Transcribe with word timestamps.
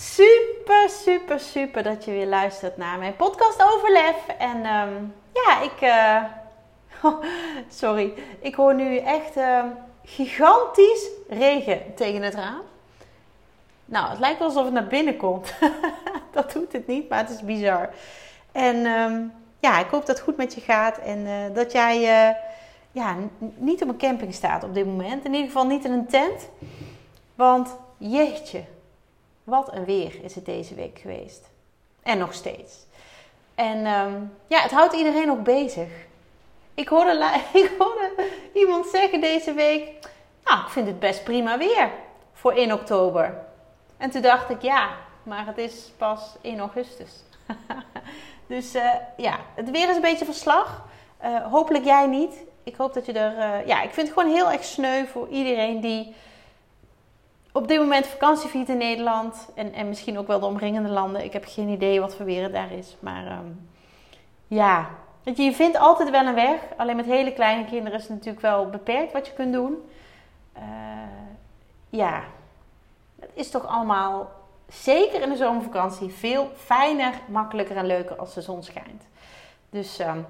Super, 0.00 0.88
super, 0.88 1.40
super 1.40 1.82
dat 1.82 2.04
je 2.04 2.10
weer 2.10 2.26
luistert 2.26 2.76
naar 2.76 2.98
mijn 2.98 3.16
podcast 3.16 3.62
over 3.62 3.92
lef. 3.92 4.26
En 4.38 4.64
ehm, 4.64 4.94
ja, 5.32 5.62
ik. 5.62 5.80
Uh, 5.82 6.24
sorry, 7.80 8.12
ik 8.40 8.54
hoor 8.54 8.74
nu 8.74 8.96
echt 8.96 9.36
uh, 9.36 9.64
gigantisch 10.04 11.08
regen 11.28 11.94
tegen 11.94 12.22
het 12.22 12.34
raam. 12.34 12.60
Nou, 13.84 14.10
het 14.10 14.18
lijkt 14.18 14.40
alsof 14.40 14.64
het 14.64 14.72
naar 14.72 14.86
binnen 14.86 15.16
komt. 15.16 15.54
dat 16.32 16.52
doet 16.52 16.72
het 16.72 16.86
niet, 16.86 17.08
maar 17.08 17.18
het 17.18 17.30
is 17.30 17.42
bizar. 17.42 17.88
En 18.52 18.76
um, 18.86 19.32
ja, 19.58 19.78
ik 19.78 19.90
hoop 19.90 20.06
dat 20.06 20.16
het 20.16 20.24
goed 20.24 20.36
met 20.36 20.54
je 20.54 20.60
gaat 20.60 20.98
en 20.98 21.18
uh, 21.18 21.54
dat 21.54 21.72
jij 21.72 22.28
uh, 22.28 22.36
ja, 22.92 23.16
niet 23.56 23.82
op 23.82 23.88
een 23.88 23.98
camping 23.98 24.34
staat 24.34 24.64
op 24.64 24.74
dit 24.74 24.86
moment. 24.86 25.24
In 25.24 25.32
ieder 25.32 25.46
geval 25.46 25.66
niet 25.66 25.84
in 25.84 25.92
een 25.92 26.06
tent. 26.06 26.48
Want 27.34 27.76
jeetje, 27.96 28.64
wat 29.50 29.72
een 29.72 29.84
weer 29.84 30.24
is 30.24 30.34
het 30.34 30.44
deze 30.44 30.74
week 30.74 30.98
geweest. 30.98 31.48
En 32.02 32.18
nog 32.18 32.34
steeds. 32.34 32.86
En 33.54 33.86
um, 33.86 34.32
ja, 34.46 34.60
het 34.60 34.70
houdt 34.70 34.94
iedereen 34.94 35.30
ook 35.30 35.42
bezig. 35.42 35.88
Ik 36.74 36.88
hoorde, 36.88 37.40
ik 37.52 37.72
hoorde 37.78 38.28
iemand 38.52 38.86
zeggen 38.86 39.20
deze 39.20 39.52
week: 39.52 39.88
Nou, 40.44 40.60
ik 40.60 40.68
vind 40.68 40.86
het 40.86 40.98
best 40.98 41.24
prima 41.24 41.58
weer 41.58 41.90
voor 42.32 42.52
1 42.52 42.72
oktober. 42.72 43.38
En 43.96 44.10
toen 44.10 44.22
dacht 44.22 44.50
ik: 44.50 44.62
Ja, 44.62 44.88
maar 45.22 45.46
het 45.46 45.58
is 45.58 45.92
pas 45.96 46.36
1 46.40 46.58
augustus. 46.58 47.10
dus 48.46 48.74
uh, 48.74 48.94
ja, 49.16 49.38
het 49.54 49.70
weer 49.70 49.88
is 49.88 49.96
een 49.96 50.02
beetje 50.02 50.24
verslag. 50.24 50.88
Uh, 51.24 51.46
hopelijk 51.52 51.84
jij 51.84 52.06
niet. 52.06 52.34
Ik 52.62 52.76
hoop 52.76 52.94
dat 52.94 53.06
je 53.06 53.12
er. 53.12 53.36
Uh, 53.36 53.66
ja, 53.66 53.82
ik 53.82 53.90
vind 53.90 54.08
het 54.08 54.18
gewoon 54.18 54.34
heel 54.34 54.50
erg 54.50 54.64
sneu 54.64 55.06
voor 55.06 55.28
iedereen 55.28 55.80
die 55.80 56.14
op 57.52 57.68
dit 57.68 57.78
moment 57.78 58.06
vakantie 58.06 58.48
viert 58.48 58.68
in 58.68 58.76
Nederland. 58.76 59.48
En, 59.54 59.72
en 59.72 59.88
misschien 59.88 60.18
ook 60.18 60.26
wel 60.26 60.40
de 60.40 60.46
omringende 60.46 60.88
landen. 60.88 61.24
Ik 61.24 61.32
heb 61.32 61.44
geen 61.46 61.68
idee 61.68 62.00
wat 62.00 62.14
voor 62.14 62.24
weer 62.24 62.42
het 62.42 62.52
daar 62.52 62.72
is. 62.72 62.96
Maar 63.00 63.32
um, 63.32 63.68
ja, 64.46 64.88
je, 65.22 65.52
vindt 65.52 65.78
altijd 65.78 66.10
wel 66.10 66.26
een 66.26 66.34
weg. 66.34 66.60
Alleen 66.76 66.96
met 66.96 67.06
hele 67.06 67.32
kleine 67.32 67.64
kinderen 67.64 67.98
is 67.98 68.02
het 68.02 68.12
natuurlijk 68.12 68.42
wel 68.42 68.70
beperkt 68.70 69.12
wat 69.12 69.26
je 69.26 69.32
kunt 69.32 69.52
doen. 69.52 69.90
Uh, 70.56 70.62
ja, 71.90 72.22
het 73.20 73.30
is 73.34 73.50
toch 73.50 73.66
allemaal, 73.66 74.30
zeker 74.68 75.22
in 75.22 75.28
de 75.28 75.36
zomervakantie, 75.36 76.12
veel 76.12 76.50
fijner, 76.56 77.12
makkelijker 77.28 77.76
en 77.76 77.86
leuker 77.86 78.16
als 78.16 78.34
de 78.34 78.40
zon 78.40 78.62
schijnt. 78.62 79.02
Dus 79.70 80.00
um, 80.00 80.26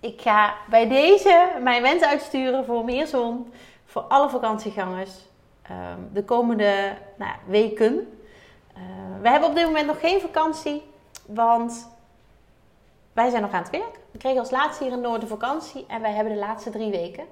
ik 0.00 0.20
ga 0.20 0.54
bij 0.68 0.88
deze 0.88 1.48
mijn 1.60 1.82
wens 1.82 2.02
uitsturen 2.02 2.64
voor 2.64 2.84
meer 2.84 3.06
zon. 3.06 3.52
Voor 3.84 4.02
alle 4.02 4.28
vakantiegangers. 4.28 5.10
Um, 5.70 6.10
de 6.12 6.24
komende 6.24 6.96
nou, 7.16 7.32
weken. 7.46 8.18
Uh, 8.76 8.82
we 9.20 9.28
hebben 9.28 9.48
op 9.48 9.54
dit 9.54 9.64
moment 9.64 9.86
nog 9.86 10.00
geen 10.00 10.20
vakantie, 10.20 10.82
want 11.26 11.88
wij 13.12 13.30
zijn 13.30 13.42
nog 13.42 13.52
aan 13.52 13.62
het 13.62 13.70
werk. 13.70 13.98
We 14.10 14.18
kregen 14.18 14.38
als 14.38 14.50
laatste 14.50 14.84
hier 14.84 14.92
in 14.92 15.00
Noorden 15.00 15.28
vakantie 15.28 15.84
en 15.88 16.00
wij 16.00 16.12
hebben 16.12 16.32
de 16.32 16.38
laatste 16.38 16.70
drie 16.70 16.90
weken. 16.90 17.24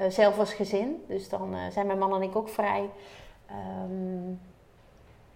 Uh, 0.00 0.06
zelf 0.08 0.38
als 0.38 0.52
gezin, 0.52 1.04
dus 1.08 1.28
dan 1.28 1.54
uh, 1.54 1.60
zijn 1.70 1.86
mijn 1.86 1.98
man 1.98 2.14
en 2.14 2.22
ik 2.22 2.36
ook 2.36 2.48
vrij. 2.48 2.90
Um, 3.84 4.40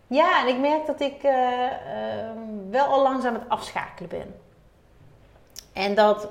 ja, 0.06 0.40
en 0.40 0.48
ik 0.48 0.58
merk 0.58 0.86
dat 0.86 1.00
ik 1.00 1.22
wel 2.70 2.86
al 2.86 3.02
langzaam 3.02 3.34
het 3.34 3.48
afschakelen 3.48 4.08
ben. 4.08 4.40
En 5.72 5.94
dat 5.94 6.28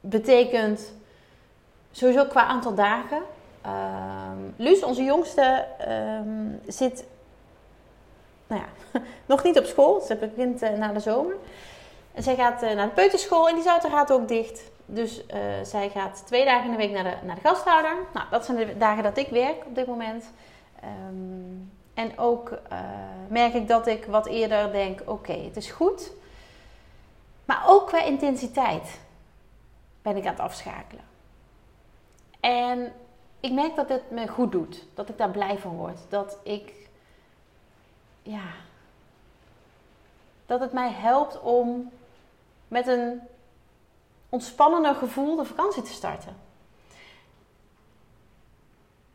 betekent 0.00 0.92
sowieso 1.90 2.24
qua 2.24 2.44
aantal 2.44 2.74
dagen. 2.74 3.22
Um, 3.66 4.54
Luus, 4.56 4.82
onze 4.82 5.02
jongste, 5.02 5.66
um, 5.88 6.60
zit 6.66 7.04
nou 8.46 8.62
ja, 8.62 9.00
nog 9.26 9.42
niet 9.42 9.58
op 9.58 9.64
school. 9.64 10.00
Ze 10.00 10.16
begint 10.16 10.62
uh, 10.62 10.70
na 10.70 10.92
de 10.92 11.00
zomer. 11.00 11.36
En 12.12 12.22
zij 12.22 12.34
gaat 12.34 12.62
uh, 12.62 12.72
naar 12.72 12.86
de 12.86 12.92
peuterschool 12.92 13.48
en 13.48 13.54
die 13.54 13.64
is 13.64 13.70
uiteraard 13.70 14.12
ook 14.12 14.28
dicht. 14.28 14.62
Dus 14.84 15.18
uh, 15.18 15.40
zij 15.62 15.90
gaat 15.90 16.22
twee 16.26 16.44
dagen 16.44 16.64
in 16.64 16.70
de 16.70 16.76
week 16.76 16.90
naar 16.90 17.04
de, 17.04 17.26
naar 17.26 17.34
de 17.34 17.48
gasthouder. 17.48 17.96
Nou, 18.14 18.26
dat 18.30 18.44
zijn 18.44 18.56
de 18.56 18.76
dagen 18.76 19.02
dat 19.02 19.16
ik 19.16 19.28
werk 19.28 19.64
op 19.66 19.74
dit 19.74 19.86
moment. 19.86 20.24
Um, 21.08 21.72
en 21.94 22.18
ook 22.18 22.58
merk 23.28 23.54
ik 23.54 23.68
dat 23.68 23.86
ik 23.86 24.04
wat 24.04 24.26
eerder 24.26 24.72
denk: 24.72 25.02
oké, 25.04 25.32
het 25.32 25.56
is 25.56 25.70
goed. 25.70 26.12
Maar 27.44 27.62
ook 27.66 27.86
qua 27.86 28.02
intensiteit 28.02 28.98
ben 30.02 30.16
ik 30.16 30.24
aan 30.24 30.32
het 30.32 30.40
afschakelen. 30.40 31.04
En 32.40 32.92
ik 33.40 33.52
merk 33.52 33.74
dat 33.74 33.88
het 33.88 34.10
me 34.10 34.28
goed 34.28 34.52
doet. 34.52 34.84
Dat 34.94 35.08
ik 35.08 35.18
daar 35.18 35.30
blij 35.30 35.58
van 35.58 35.76
word. 35.76 35.98
Dat 36.08 36.38
ik, 36.42 36.72
ja, 38.22 38.44
dat 40.46 40.60
het 40.60 40.72
mij 40.72 40.90
helpt 40.90 41.40
om 41.40 41.90
met 42.68 42.86
een 42.86 43.20
ontspannender 44.28 44.94
gevoel 44.94 45.36
de 45.36 45.44
vakantie 45.44 45.82
te 45.82 45.92
starten. 45.92 46.36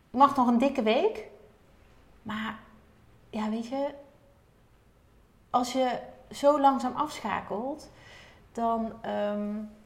Ik 0.10 0.18
mag 0.18 0.36
nog 0.36 0.48
een 0.48 0.58
dikke 0.58 0.84
week. 0.84 1.28
Maar 2.22 2.60
ja, 3.30 3.50
weet 3.50 3.68
je, 3.68 3.94
als 5.50 5.74
je 5.74 6.00
zo 6.32 6.60
langzaam 6.60 6.96
afschakelt, 6.96 7.90
dan. 8.52 8.94
Um, 9.06 9.80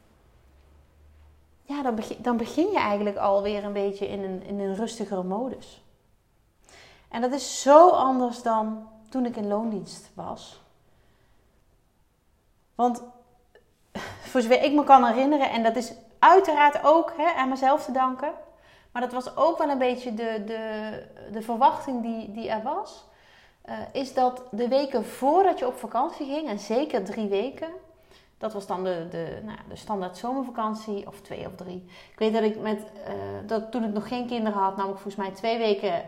ja, 1.66 1.82
dan 1.82 1.94
begin, 1.94 2.16
dan 2.22 2.36
begin 2.36 2.70
je 2.70 2.78
eigenlijk 2.78 3.16
alweer 3.16 3.64
een 3.64 3.72
beetje 3.72 4.08
in 4.08 4.22
een, 4.22 4.42
in 4.42 4.60
een 4.60 4.74
rustigere 4.74 5.22
modus. 5.22 5.84
En 7.08 7.20
dat 7.20 7.32
is 7.32 7.62
zo 7.62 7.88
anders 7.88 8.42
dan 8.42 8.88
toen 9.08 9.26
ik 9.26 9.36
in 9.36 9.46
loondienst 9.46 10.10
was. 10.14 10.60
Want 12.74 13.02
voor 14.30 14.40
zover 14.40 14.62
ik 14.62 14.72
me 14.72 14.84
kan 14.84 15.04
herinneren, 15.04 15.50
en 15.50 15.62
dat 15.62 15.76
is 15.76 15.92
uiteraard 16.18 16.84
ook 16.84 17.12
hè, 17.16 17.32
aan 17.32 17.48
mezelf 17.48 17.84
te 17.84 17.92
danken, 17.92 18.32
maar 18.92 19.02
dat 19.02 19.12
was 19.12 19.36
ook 19.36 19.58
wel 19.58 19.68
een 19.68 19.78
beetje 19.78 20.14
de, 20.14 20.42
de, 20.46 21.02
de 21.32 21.42
verwachting 21.42 22.02
die, 22.02 22.32
die 22.32 22.48
er 22.48 22.62
was, 22.62 23.04
uh, 23.68 23.78
is 23.92 24.14
dat 24.14 24.42
de 24.50 24.68
weken 24.68 25.04
voordat 25.04 25.58
je 25.58 25.66
op 25.66 25.78
vakantie 25.78 26.26
ging, 26.26 26.48
en 26.48 26.58
zeker 26.58 27.04
drie 27.04 27.28
weken, 27.28 27.68
dat 28.38 28.52
was 28.52 28.66
dan 28.66 28.84
de, 28.84 29.06
de, 29.10 29.38
nou, 29.42 29.58
de 29.68 29.76
standaard 29.76 30.16
zomervakantie, 30.16 31.06
of 31.06 31.20
twee 31.20 31.46
of 31.46 31.54
drie. 31.54 31.84
Ik 32.12 32.18
weet 32.18 32.32
dat 32.32 32.42
ik 32.42 32.60
met, 32.60 32.78
uh, 32.78 33.12
dat 33.46 33.70
toen 33.70 33.84
ik 33.84 33.92
nog 33.92 34.08
geen 34.08 34.26
kinderen 34.26 34.60
had, 34.60 34.76
nam 34.76 34.86
ik 34.86 34.94
volgens 34.94 35.16
mij 35.16 35.30
twee 35.30 35.58
weken 35.58 35.92
uh, 35.92 36.00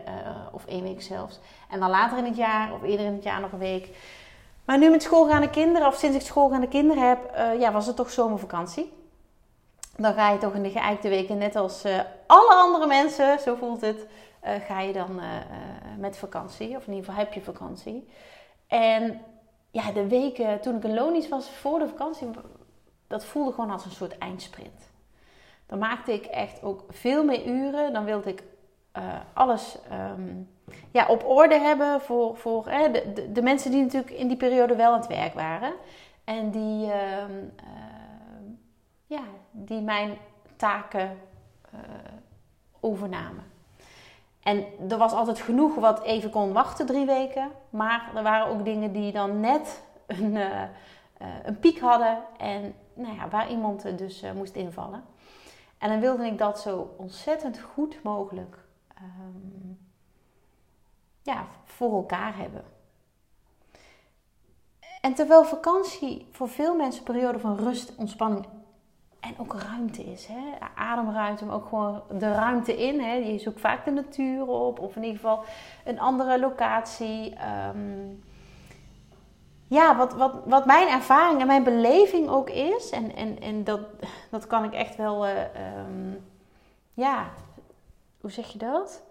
of 0.51 0.65
één 0.65 0.83
week 0.83 1.01
zelfs. 1.01 1.39
En 1.69 1.79
dan 1.79 1.89
later 1.89 2.17
in 2.17 2.25
het 2.25 2.35
jaar, 2.35 2.73
of 2.73 2.83
eerder 2.83 3.05
in 3.05 3.13
het 3.13 3.23
jaar 3.23 3.41
nog 3.41 3.51
een 3.51 3.59
week. 3.59 3.89
Maar 4.65 4.77
nu 4.77 4.89
met 4.89 5.03
schoolgaande 5.03 5.49
kinderen, 5.49 5.87
of 5.87 5.95
sinds 5.95 6.15
ik 6.15 6.21
schoolgaande 6.21 6.67
kinderen 6.67 7.07
heb, 7.07 7.35
uh, 7.35 7.59
ja, 7.59 7.71
was 7.71 7.85
het 7.85 7.95
toch 7.95 8.11
zomervakantie. 8.11 8.93
Dan 9.95 10.13
ga 10.13 10.29
je 10.29 10.37
toch 10.37 10.53
in 10.53 10.63
de 10.63 10.69
geëikte 10.69 11.09
weken, 11.09 11.37
net 11.37 11.55
als 11.55 11.85
alle 12.27 12.53
andere 12.53 12.87
mensen, 12.87 13.39
zo 13.39 13.55
voelt 13.55 13.81
het, 13.81 14.05
ga 14.41 14.79
je 14.79 14.93
dan 14.93 15.19
met 15.97 16.17
vakantie. 16.17 16.75
Of 16.75 16.87
in 16.87 16.93
ieder 16.93 17.05
geval 17.05 17.23
heb 17.23 17.33
je 17.33 17.41
vakantie. 17.41 18.09
En 18.67 19.21
ja, 19.71 19.91
de 19.91 20.07
weken 20.07 20.61
toen 20.61 20.75
ik 20.75 20.83
een 20.83 20.93
lonisch 20.93 21.29
was 21.29 21.49
voor 21.49 21.79
de 21.79 21.87
vakantie, 21.87 22.27
dat 23.07 23.25
voelde 23.25 23.51
gewoon 23.51 23.71
als 23.71 23.85
een 23.85 23.91
soort 23.91 24.17
eindsprint. 24.17 24.91
Dan 25.65 25.79
maakte 25.79 26.13
ik 26.13 26.25
echt 26.25 26.63
ook 26.63 26.83
veel 26.89 27.23
meer 27.23 27.45
uren. 27.45 27.93
Dan 27.93 28.05
wilde 28.05 28.29
ik 28.29 28.43
uh, 28.97 29.03
alles 29.33 29.77
um, 29.91 30.49
ja, 30.91 31.07
op 31.07 31.25
orde 31.25 31.59
hebben 31.59 32.01
voor, 32.01 32.37
voor 32.37 32.63
de, 32.63 33.29
de, 33.31 33.41
mensen 33.41 33.71
die 33.71 33.81
natuurlijk 33.81 34.11
in 34.11 34.27
die 34.27 34.37
periode 34.37 34.75
wel 34.75 34.93
aan 34.93 34.99
het 34.99 35.07
werk 35.07 35.33
waren. 35.33 35.73
En 36.23 36.51
die, 36.51 36.85
uh, 36.85 37.23
ja, 39.05 39.23
die 39.51 39.81
mijn 39.81 40.17
taken 40.55 41.17
uh, 41.73 41.79
overnamen. 42.79 43.43
En 44.49 44.65
er 44.89 44.97
was 44.97 45.11
altijd 45.11 45.39
genoeg 45.39 45.75
wat 45.75 46.01
even 46.01 46.29
kon 46.29 46.53
wachten, 46.53 46.85
drie 46.85 47.05
weken. 47.05 47.51
Maar 47.69 48.11
er 48.15 48.23
waren 48.23 48.47
ook 48.47 48.65
dingen 48.65 48.91
die 48.91 49.11
dan 49.11 49.39
net 49.39 49.83
een, 50.07 50.35
uh, 50.35 50.61
uh, 51.21 51.27
een 51.43 51.59
piek 51.59 51.79
hadden. 51.79 52.23
En 52.37 52.75
nou 52.93 53.15
ja, 53.15 53.29
waar 53.29 53.49
iemand 53.49 53.97
dus 53.97 54.23
uh, 54.23 54.31
moest 54.31 54.55
invallen. 54.55 55.03
En 55.77 55.89
dan 55.89 55.99
wilde 55.99 56.25
ik 56.25 56.37
dat 56.37 56.59
zo 56.59 56.93
ontzettend 56.97 57.59
goed 57.59 58.03
mogelijk 58.03 58.57
um, 59.01 59.79
ja, 61.21 61.45
voor 61.63 61.93
elkaar 61.93 62.37
hebben. 62.37 62.63
En 65.01 65.13
terwijl 65.13 65.43
vakantie 65.43 66.27
voor 66.31 66.49
veel 66.49 66.75
mensen 66.75 66.99
een 66.99 67.13
periode 67.13 67.39
van 67.39 67.55
rust, 67.55 67.95
ontspanning 67.95 68.45
en 69.19 69.33
ook 69.37 69.53
ruimte 69.53 70.03
is. 70.03 70.25
Hè? 70.25 70.67
Ademruimte, 70.75 71.45
maar 71.45 71.55
ook 71.55 71.67
gewoon 71.67 72.01
de 72.11 72.31
ruimte 72.31 72.77
in. 72.77 73.01
Hè? 73.01 73.13
Je 73.13 73.39
zoekt 73.39 73.59
vaak 73.59 73.85
de 73.85 73.91
natuur 73.91 74.47
op, 74.47 74.79
of 74.79 74.95
in 74.95 75.03
ieder 75.03 75.19
geval 75.19 75.43
een 75.85 75.99
andere 75.99 76.39
locatie. 76.39 77.35
Ehm, 77.35 78.07
ja, 79.69 79.97
wat, 79.97 80.13
wat, 80.13 80.33
wat 80.45 80.65
mijn 80.65 80.87
ervaring 80.87 81.41
en 81.41 81.47
mijn 81.47 81.63
beleving 81.63 82.29
ook 82.29 82.49
is, 82.49 82.89
en, 82.89 83.15
en, 83.15 83.39
en 83.41 83.63
dat, 83.63 83.79
dat 84.29 84.47
kan 84.47 84.63
ik 84.63 84.73
echt 84.73 84.95
wel, 84.95 85.27
uh, 85.27 85.31
um, 85.87 86.25
ja, 86.93 87.29
hoe 88.21 88.31
zeg 88.31 88.47
je 88.47 88.57
dat? 88.57 89.03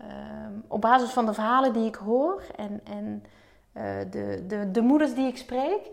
Um, 0.00 0.64
op 0.68 0.80
basis 0.80 1.10
van 1.10 1.26
de 1.26 1.34
verhalen 1.34 1.72
die 1.72 1.86
ik 1.86 1.94
hoor 1.94 2.42
en, 2.56 2.80
en 2.84 3.24
uh, 3.72 3.82
de, 4.10 4.44
de, 4.46 4.70
de 4.70 4.80
moeders 4.80 5.14
die 5.14 5.26
ik 5.26 5.36
spreek, 5.36 5.90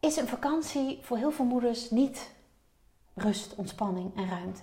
is 0.00 0.16
een 0.16 0.28
vakantie 0.28 0.98
voor 1.02 1.16
heel 1.16 1.32
veel 1.32 1.44
moeders 1.44 1.90
niet 1.90 2.30
rust, 3.14 3.54
ontspanning 3.54 4.16
en 4.16 4.28
ruimte. 4.28 4.62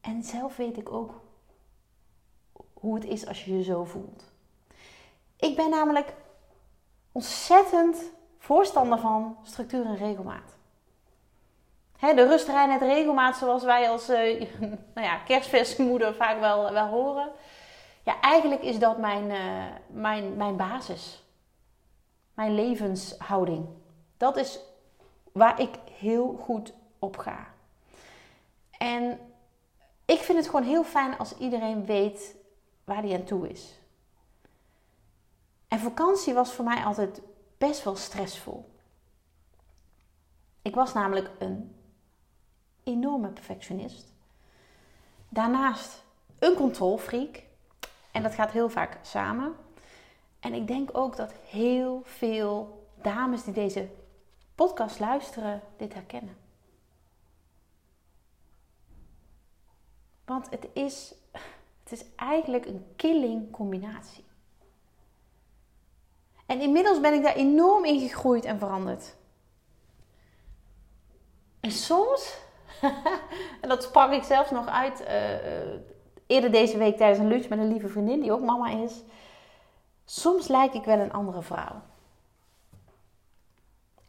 En 0.00 0.22
zelf 0.22 0.56
weet 0.56 0.76
ik 0.76 0.92
ook 0.92 1.20
hoe 2.72 2.94
het 2.94 3.04
is 3.04 3.26
als 3.26 3.44
je 3.44 3.56
je 3.56 3.62
zo 3.62 3.84
voelt. 3.84 4.24
Ik 5.36 5.56
ben 5.56 5.70
namelijk 5.70 6.14
ontzettend 7.12 7.96
voorstander 8.38 8.98
van 8.98 9.36
structuur 9.42 9.86
en 9.86 9.96
regelmaat. 9.96 10.56
de 11.98 12.26
rust, 12.26 12.46
het 12.46 12.80
regelmaat, 12.80 13.36
zoals 13.36 13.64
wij 13.64 13.90
als 13.90 14.10
uh, 14.10 14.40
nou 14.94 15.06
ja, 15.06 15.16
kerstfestmoeder 15.16 16.14
vaak 16.14 16.40
wel, 16.40 16.72
wel 16.72 16.86
horen. 16.86 17.30
Ja, 18.04 18.20
eigenlijk 18.20 18.62
is 18.62 18.78
dat 18.78 18.98
mijn, 18.98 19.24
uh, 19.24 19.64
mijn, 19.86 20.36
mijn 20.36 20.56
basis. 20.56 21.21
Mijn 22.34 22.54
levenshouding. 22.54 23.66
Dat 24.16 24.36
is 24.36 24.58
waar 25.32 25.60
ik 25.60 25.74
heel 25.90 26.36
goed 26.42 26.74
op 26.98 27.16
ga. 27.16 27.46
En 28.70 29.18
ik 30.04 30.18
vind 30.18 30.38
het 30.38 30.46
gewoon 30.46 30.66
heel 30.66 30.84
fijn 30.84 31.18
als 31.18 31.36
iedereen 31.38 31.86
weet 31.86 32.36
waar 32.84 33.02
hij 33.02 33.14
aan 33.14 33.24
toe 33.24 33.48
is. 33.48 33.80
En 35.68 35.78
vakantie 35.78 36.34
was 36.34 36.52
voor 36.52 36.64
mij 36.64 36.84
altijd 36.84 37.20
best 37.58 37.84
wel 37.84 37.96
stressvol. 37.96 38.70
Ik 40.62 40.74
was 40.74 40.92
namelijk 40.92 41.30
een 41.38 41.74
enorme 42.82 43.28
perfectionist. 43.28 44.12
Daarnaast 45.28 46.04
een 46.38 46.54
controlfreak. 46.54 47.42
En 48.10 48.22
dat 48.22 48.34
gaat 48.34 48.50
heel 48.50 48.68
vaak 48.68 48.98
samen. 49.02 49.54
En 50.42 50.54
ik 50.54 50.66
denk 50.66 50.88
ook 50.92 51.16
dat 51.16 51.32
heel 51.32 52.02
veel 52.04 52.86
dames 53.02 53.44
die 53.44 53.54
deze 53.54 53.88
podcast 54.54 54.98
luisteren 55.00 55.62
dit 55.76 55.94
herkennen. 55.94 56.36
Want 60.24 60.50
het 60.50 60.68
is, 60.72 61.14
het 61.82 61.92
is 61.92 62.04
eigenlijk 62.16 62.66
een 62.66 62.86
killing 62.96 63.50
combinatie. 63.50 64.24
En 66.46 66.60
inmiddels 66.60 67.00
ben 67.00 67.14
ik 67.14 67.22
daar 67.22 67.34
enorm 67.34 67.84
in 67.84 68.00
gegroeid 68.00 68.44
en 68.44 68.58
veranderd. 68.58 69.14
En 71.60 71.70
soms, 71.70 72.38
en 73.62 73.68
dat 73.68 73.82
sprak 73.82 74.12
ik 74.12 74.22
zelfs 74.22 74.50
nog 74.50 74.66
uit 74.66 75.00
uh, 75.00 75.08
eerder 76.26 76.50
deze 76.50 76.78
week 76.78 76.96
tijdens 76.96 77.18
een 77.18 77.28
lunch 77.28 77.48
met 77.48 77.58
een 77.58 77.72
lieve 77.72 77.88
vriendin 77.88 78.20
die 78.20 78.32
ook 78.32 78.40
mama 78.40 78.70
is. 78.70 79.02
Soms 80.04 80.48
lijk 80.48 80.74
ik 80.74 80.84
wel 80.84 80.98
een 80.98 81.12
andere 81.12 81.42
vrouw. 81.42 81.82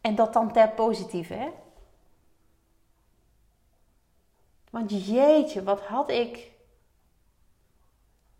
En 0.00 0.14
dat 0.14 0.32
dan 0.32 0.52
ter 0.52 0.70
positieve, 0.70 1.34
hè? 1.34 1.50
Want 4.70 5.06
jeetje, 5.06 5.62
wat 5.62 5.80
had 5.80 6.10
ik 6.10 6.52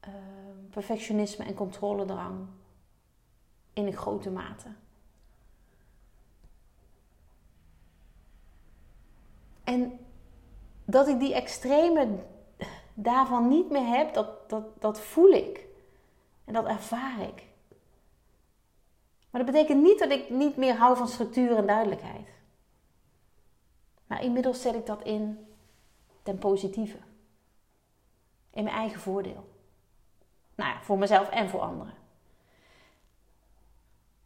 uh, 0.08 0.14
perfectionisme 0.70 1.44
en 1.44 1.54
controledrang 1.54 2.46
in 3.72 3.86
een 3.86 3.96
grote 3.96 4.30
mate. 4.30 4.68
En 9.64 9.98
dat 10.84 11.08
ik 11.08 11.18
die 11.18 11.34
extreme 11.34 12.18
daarvan 12.94 13.48
niet 13.48 13.70
meer 13.70 13.86
heb, 13.86 14.14
dat, 14.14 14.48
dat, 14.50 14.80
dat 14.80 15.00
voel 15.00 15.30
ik. 15.30 15.66
En 16.44 16.52
dat 16.52 16.66
ervaar 16.66 17.20
ik. 17.20 17.42
Maar 19.30 19.44
dat 19.44 19.52
betekent 19.52 19.82
niet 19.82 19.98
dat 19.98 20.10
ik 20.10 20.30
niet 20.30 20.56
meer 20.56 20.74
hou 20.74 20.96
van 20.96 21.08
structuur 21.08 21.56
en 21.56 21.66
duidelijkheid. 21.66 22.28
Maar 24.06 24.22
inmiddels 24.22 24.62
zet 24.62 24.74
ik 24.74 24.86
dat 24.86 25.02
in 25.02 25.46
ten 26.22 26.38
positieve. 26.38 26.98
In 28.50 28.64
mijn 28.64 28.76
eigen 28.76 29.00
voordeel. 29.00 29.48
Nou 30.54 30.70
ja, 30.70 30.82
voor 30.82 30.98
mezelf 30.98 31.30
en 31.30 31.48
voor 31.48 31.60
anderen. 31.60 31.94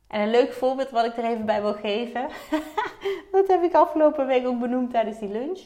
En 0.06 0.20
een 0.20 0.30
leuk 0.30 0.52
voorbeeld 0.52 0.90
wat 0.90 1.04
ik 1.04 1.16
er 1.16 1.24
even 1.24 1.46
bij 1.46 1.62
wil 1.62 1.74
geven. 1.74 2.28
dat 3.32 3.46
heb 3.46 3.62
ik 3.62 3.74
afgelopen 3.74 4.26
week 4.26 4.46
ook 4.46 4.60
benoemd 4.60 4.90
tijdens 4.90 5.18
die 5.18 5.28
lunch. 5.28 5.60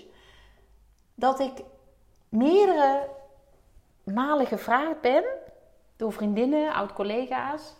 Dat 1.14 1.40
ik 1.40 1.62
meerdere 2.28 3.08
malen 4.04 4.46
gevraagd 4.46 5.00
ben 5.00 5.25
door 6.02 6.12
vriendinnen, 6.12 6.72
oud-collega's. 6.72 7.75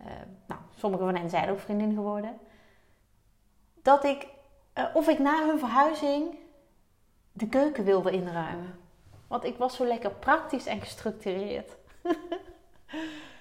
Uh, 0.00 0.06
nou, 0.46 0.60
sommige 0.76 1.04
van 1.04 1.16
hen 1.16 1.30
zijn 1.30 1.50
ook 1.50 1.60
vriendin 1.60 1.94
geworden. 1.94 2.38
Dat 3.82 4.04
ik, 4.04 4.26
uh, 4.78 4.84
of 4.92 5.08
ik 5.08 5.18
na 5.18 5.46
hun 5.46 5.58
verhuizing 5.58 6.38
de 7.32 7.48
keuken 7.48 7.84
wilde 7.84 8.10
inruimen. 8.10 8.78
Want 9.26 9.44
ik 9.44 9.56
was 9.56 9.76
zo 9.76 9.84
lekker 9.84 10.10
praktisch 10.10 10.66
en 10.66 10.80
gestructureerd. 10.80 11.76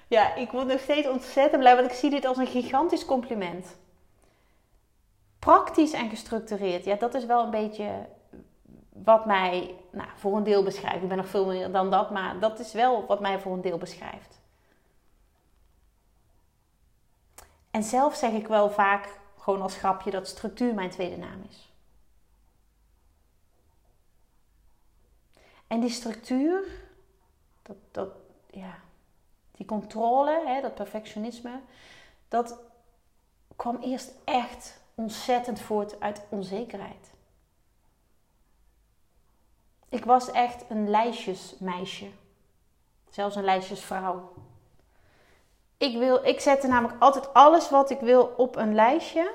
Ja, 0.08 0.36
ik 0.36 0.52
word 0.52 0.68
nog 0.68 0.80
steeds 0.80 1.08
ontzettend 1.08 1.60
blij, 1.60 1.76
want 1.76 1.92
ik 1.92 1.98
zie 1.98 2.10
dit 2.10 2.26
als 2.26 2.38
een 2.38 2.48
gigantisch 2.48 3.06
compliment. 3.06 3.78
Praktisch 5.40 5.94
en 5.94 6.10
gestructureerd, 6.10 6.86
ja, 6.86 6.96
dat 6.96 7.14
is 7.14 7.26
wel 7.26 7.44
een 7.44 7.50
beetje 7.50 8.06
wat 9.04 9.26
mij 9.26 9.76
nou, 9.92 10.10
voor 10.16 10.38
een 10.38 10.44
deel 10.44 10.64
beschrijft. 10.64 11.02
Ik 11.02 11.08
ben 11.08 11.18
nog 11.18 11.28
veel 11.28 11.46
meer 11.46 11.72
dan 11.72 11.90
dat, 11.90 12.12
maar 12.12 12.40
dat 12.40 12.60
is 12.60 12.74
wel 12.74 13.06
wat 13.06 13.20
mij 13.20 13.40
voor 13.40 13.54
een 13.54 13.62
deel 13.62 13.78
beschrijft. 13.78 14.42
En 17.72 17.84
zelf 17.84 18.16
zeg 18.16 18.32
ik 18.32 18.48
wel 18.48 18.70
vaak, 18.70 19.20
gewoon 19.38 19.62
als 19.62 19.76
grapje, 19.78 20.12
dat 20.12 20.28
structuur 20.28 20.74
mijn 20.74 20.90
tweede 20.90 21.18
naam 21.18 21.44
is. 21.50 21.72
En 25.68 25.80
die 25.80 25.90
structuur, 25.90 26.68
dat, 27.62 27.76
dat, 27.92 28.10
ja, 28.50 28.80
die 29.52 29.66
controle, 29.66 30.44
hè, 30.46 30.62
dat 30.62 30.76
perfectionisme, 30.76 31.60
dat 32.28 32.60
kwam 33.56 33.78
eerst 33.82 34.12
echt 34.24 34.82
ontzettend 34.96 35.60
voort 35.60 36.00
uit 36.00 36.22
onzekerheid. 36.30 37.13
Ik 39.94 40.06
was 40.06 40.32
echt 40.32 40.64
een 40.70 40.90
lijstjesmeisje. 40.90 42.10
Zelfs 43.10 43.36
een 43.36 43.44
lijstjesvrouw. 43.44 44.34
Ik, 45.78 45.98
wil, 45.98 46.26
ik 46.26 46.40
zette 46.40 46.68
namelijk 46.68 47.02
altijd 47.02 47.34
alles 47.34 47.70
wat 47.70 47.90
ik 47.90 48.00
wil 48.00 48.34
op 48.38 48.56
een 48.56 48.76
lijstje. 48.76 49.34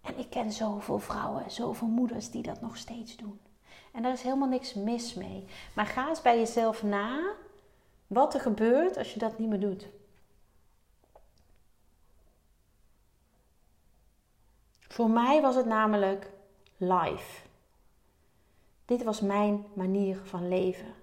En 0.00 0.18
ik 0.18 0.30
ken 0.30 0.52
zoveel 0.52 0.98
vrouwen, 0.98 1.50
zoveel 1.50 1.86
moeders 1.86 2.30
die 2.30 2.42
dat 2.42 2.60
nog 2.60 2.76
steeds 2.76 3.16
doen. 3.16 3.40
En 3.92 4.02
daar 4.02 4.12
is 4.12 4.22
helemaal 4.22 4.48
niks 4.48 4.74
mis 4.74 5.14
mee. 5.14 5.46
Maar 5.74 5.86
ga 5.86 6.08
eens 6.08 6.22
bij 6.22 6.38
jezelf 6.38 6.82
na 6.82 7.20
wat 8.06 8.34
er 8.34 8.40
gebeurt 8.40 8.96
als 8.96 9.12
je 9.12 9.18
dat 9.18 9.38
niet 9.38 9.48
meer 9.48 9.60
doet. 9.60 9.86
Voor 14.88 15.10
mij 15.10 15.40
was 15.40 15.54
het 15.54 15.66
namelijk 15.66 16.30
life. 16.76 17.47
Dit 18.88 19.02
was 19.02 19.20
mijn 19.20 19.66
manier 19.72 20.20
van 20.24 20.48
leven. 20.48 20.94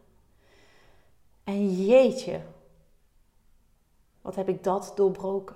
En 1.43 1.85
jeetje, 1.85 2.41
wat 4.21 4.35
heb 4.35 4.49
ik 4.49 4.63
dat 4.63 4.91
doorbroken. 4.95 5.55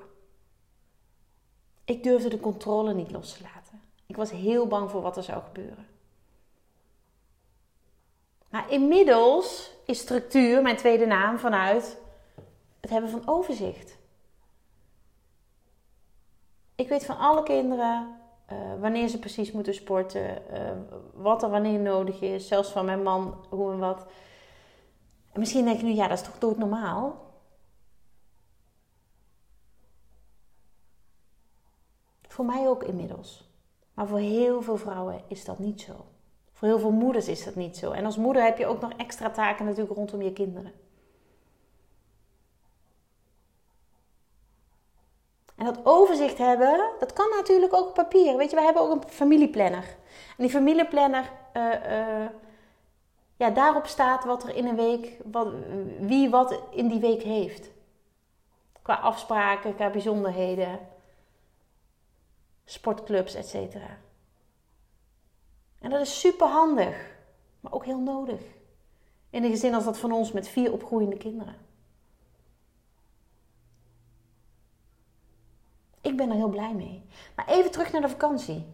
Ik 1.85 2.03
durfde 2.03 2.29
de 2.29 2.39
controle 2.39 2.93
niet 2.93 3.11
los 3.11 3.33
te 3.33 3.43
laten. 3.43 3.81
Ik 4.05 4.15
was 4.15 4.31
heel 4.31 4.67
bang 4.67 4.91
voor 4.91 5.01
wat 5.01 5.17
er 5.17 5.23
zou 5.23 5.43
gebeuren. 5.43 5.87
Maar 8.49 8.71
inmiddels 8.71 9.71
is 9.85 9.99
structuur 9.99 10.61
mijn 10.61 10.77
tweede 10.77 11.05
naam 11.05 11.39
vanuit 11.39 11.97
het 12.79 12.89
hebben 12.89 13.09
van 13.09 13.27
overzicht. 13.27 13.97
Ik 16.75 16.89
weet 16.89 17.05
van 17.05 17.17
alle 17.17 17.43
kinderen 17.43 18.18
eh, 18.49 18.57
wanneer 18.79 19.07
ze 19.07 19.19
precies 19.19 19.51
moeten 19.51 19.73
sporten, 19.73 20.51
eh, 20.51 20.71
wat 21.13 21.43
er 21.43 21.49
wanneer 21.49 21.79
nodig 21.79 22.21
is, 22.21 22.47
zelfs 22.47 22.69
van 22.69 22.85
mijn 22.85 23.03
man, 23.03 23.45
hoe 23.49 23.71
en 23.71 23.79
wat. 23.79 24.05
En 25.31 25.39
misschien 25.39 25.65
denk 25.65 25.79
je 25.79 25.85
nu, 25.85 25.93
ja, 25.93 26.07
dat 26.07 26.17
is 26.17 26.25
toch 26.25 26.37
doodnormaal? 26.37 27.27
Voor 32.27 32.45
mij 32.45 32.67
ook 32.67 32.83
inmiddels. 32.83 33.49
Maar 33.93 34.07
voor 34.07 34.19
heel 34.19 34.61
veel 34.61 34.77
vrouwen 34.77 35.21
is 35.27 35.45
dat 35.45 35.59
niet 35.59 35.81
zo. 35.81 36.05
Voor 36.51 36.67
heel 36.67 36.79
veel 36.79 36.91
moeders 36.91 37.27
is 37.27 37.43
dat 37.43 37.55
niet 37.55 37.77
zo. 37.77 37.91
En 37.91 38.05
als 38.05 38.17
moeder 38.17 38.43
heb 38.43 38.57
je 38.57 38.65
ook 38.65 38.81
nog 38.81 38.91
extra 38.91 39.29
taken 39.29 39.65
natuurlijk 39.65 39.95
rondom 39.95 40.21
je 40.21 40.33
kinderen. 40.33 40.71
En 45.59 45.65
dat 45.65 45.79
overzicht 45.83 46.37
hebben, 46.37 46.91
dat 46.99 47.13
kan 47.13 47.29
natuurlijk 47.29 47.73
ook 47.73 47.87
op 47.87 47.93
papier. 47.93 48.37
Weet 48.37 48.49
je, 48.49 48.55
wij 48.55 48.65
hebben 48.65 48.83
ook 48.83 48.91
een 48.91 49.09
familieplanner. 49.09 49.83
En 50.37 50.43
die 50.43 50.49
familieplanner, 50.49 51.31
uh, 51.53 51.63
uh, 51.63 52.25
ja, 53.35 53.49
daarop 53.49 53.85
staat 53.85 54.23
wat 54.23 54.43
er 54.43 54.55
in 54.55 54.65
een 54.67 54.75
week, 54.75 55.17
wie 55.99 56.29
wat 56.29 56.61
in 56.69 56.87
die 56.87 56.99
week 56.99 57.21
heeft. 57.21 57.69
Qua 58.81 58.93
afspraken, 58.93 59.75
qua 59.75 59.89
bijzonderheden, 59.89 60.79
sportclubs, 62.65 63.33
etc. 63.33 63.75
En 65.79 65.89
dat 65.89 66.01
is 66.01 66.19
super 66.19 66.47
handig, 66.47 67.15
maar 67.59 67.71
ook 67.71 67.85
heel 67.85 67.99
nodig. 67.99 68.41
In 69.29 69.43
een 69.43 69.49
gezin 69.49 69.73
als 69.73 69.83
dat 69.83 69.97
van 69.97 70.11
ons 70.11 70.31
met 70.31 70.47
vier 70.47 70.73
opgroeiende 70.73 71.17
kinderen. 71.17 71.68
Ik 76.01 76.17
ben 76.17 76.29
er 76.29 76.35
heel 76.35 76.49
blij 76.49 76.73
mee. 76.73 77.03
Maar 77.35 77.47
even 77.47 77.71
terug 77.71 77.91
naar 77.91 78.01
de 78.01 78.09
vakantie. 78.09 78.65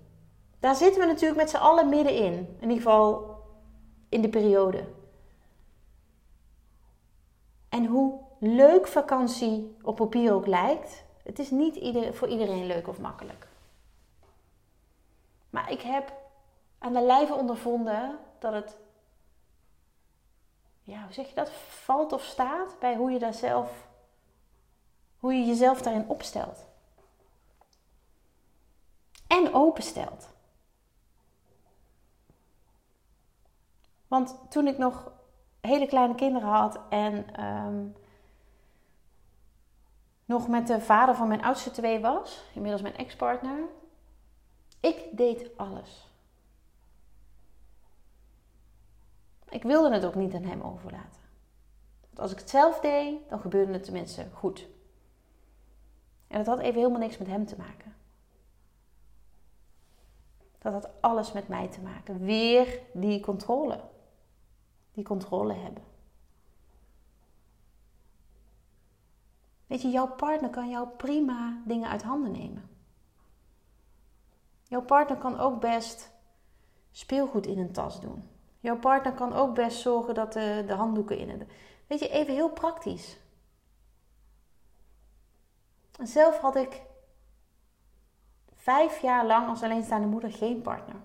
Daar 0.60 0.76
zitten 0.76 1.02
we 1.02 1.08
natuurlijk 1.08 1.40
met 1.40 1.50
z'n 1.50 1.56
allen 1.56 1.90
middenin. 1.90 2.34
In 2.34 2.70
ieder 2.70 2.78
geval 2.78 3.36
in 4.10 4.22
de 4.22 4.30
periode. 4.30 4.88
En 7.70 7.86
hoe 7.86 8.20
leuk 8.40 8.88
vakantie 8.88 9.76
op 9.82 9.96
papier 9.96 10.34
ook 10.34 10.48
lijkt, 10.48 11.04
het 11.24 11.40
is 11.40 11.50
niet 11.50 11.80
voor 12.16 12.28
iedereen 12.28 12.66
leuk 12.66 12.88
of 12.88 13.00
makkelijk. 13.00 13.48
Maar 15.50 15.72
ik 15.72 15.82
heb 15.82 16.14
aan 16.78 16.94
de 16.94 17.02
lijve 17.02 17.34
ondervonden 17.34 18.18
dat 18.40 18.54
het, 18.54 18.78
ja, 20.82 21.04
hoe 21.04 21.14
zeg 21.14 21.28
je 21.30 21.36
dat, 21.36 21.52
valt 21.52 22.14
of 22.14 22.24
staat 22.24 22.76
bij 22.80 22.96
hoe 22.96 23.12
je 23.12 23.20
daar 23.20 23.34
zelf, 23.34 23.88
hoe 25.20 25.34
je 25.34 25.46
jezelf 25.46 25.82
daarin 25.82 26.08
opstelt 26.08 26.66
en 29.28 29.54
openstelt. 29.54 30.30
Want 34.08 34.38
toen 34.50 34.68
ik 34.68 34.78
nog 34.78 35.12
hele 35.62 35.88
kleine 35.88 36.16
kinderen 36.16 36.50
had 36.50 36.80
en 36.90 37.36
ehm, 37.36 37.86
nog 40.26 40.48
met 40.48 40.68
de 40.68 40.82
vader 40.82 41.16
van 41.16 41.28
mijn 41.28 41.44
oudste 41.44 41.72
twee 41.72 42.00
was, 42.00 42.44
inmiddels 42.54 42.82
mijn 42.82 42.98
ex-partner, 42.98 43.60
ik 44.80 45.18
deed 45.18 45.58
alles. 45.58 46.14
Ik 49.50 49.64
wilde 49.64 49.94
het 49.94 50.06
ook 50.06 50.16
niet 50.16 50.34
aan 50.34 50.44
hem 50.44 50.62
overlaten. 50.62 51.22
Want 52.02 52.20
als 52.20 52.32
ik 52.32 52.40
het 52.40 52.50
zelf 52.50 52.80
deed, 52.80 53.30
dan 53.30 53.40
gebeurde 53.40 53.74
het 53.74 53.84
tenminste 53.84 54.28
goed. 54.34 54.68
En 56.28 56.38
dat 56.38 56.46
had 56.46 56.60
even 56.60 56.80
helemaal 56.80 57.00
niks 57.00 57.18
met 57.18 57.28
hem 57.28 57.46
te 57.46 57.56
maken. 57.58 57.95
Dat 60.66 60.74
had 60.74 60.90
alles 61.02 61.32
met 61.32 61.48
mij 61.48 61.68
te 61.68 61.82
maken. 61.82 62.20
Weer 62.20 62.80
die 62.94 63.20
controle. 63.20 63.80
Die 64.94 65.04
controle 65.04 65.54
hebben. 65.54 65.84
Weet 69.68 69.82
je, 69.82 69.90
jouw 69.90 70.08
partner 70.08 70.50
kan 70.50 70.70
jou 70.70 70.88
prima 70.88 71.62
dingen 71.66 71.90
uit 71.90 72.04
handen 72.04 72.32
nemen. 72.32 72.70
Jouw 74.64 74.82
partner 74.82 75.18
kan 75.18 75.40
ook 75.40 75.60
best 75.60 76.12
speelgoed 76.92 77.46
in 77.46 77.60
een 77.60 77.72
tas 77.72 78.02
doen. 78.02 78.24
Jouw 78.60 78.80
partner 78.80 79.14
kan 79.14 79.34
ook 79.34 79.56
best 79.56 79.80
zorgen 79.82 80.14
dat 80.14 80.34
de, 80.34 80.64
de 80.68 80.74
handdoeken 80.74 81.18
in 81.18 81.30
het. 81.30 81.46
Weet 81.88 82.00
je, 82.00 82.10
even 82.10 82.34
heel 82.34 82.52
praktisch. 82.52 83.18
Zelf 86.04 86.38
had 86.38 86.56
ik 86.56 86.82
vijf 88.66 89.02
jaar 89.02 89.26
lang 89.26 89.48
als 89.48 89.64
alleenstaande 89.64 90.08
moeder 90.08 90.32
geen 90.32 90.62
partner. 90.62 90.96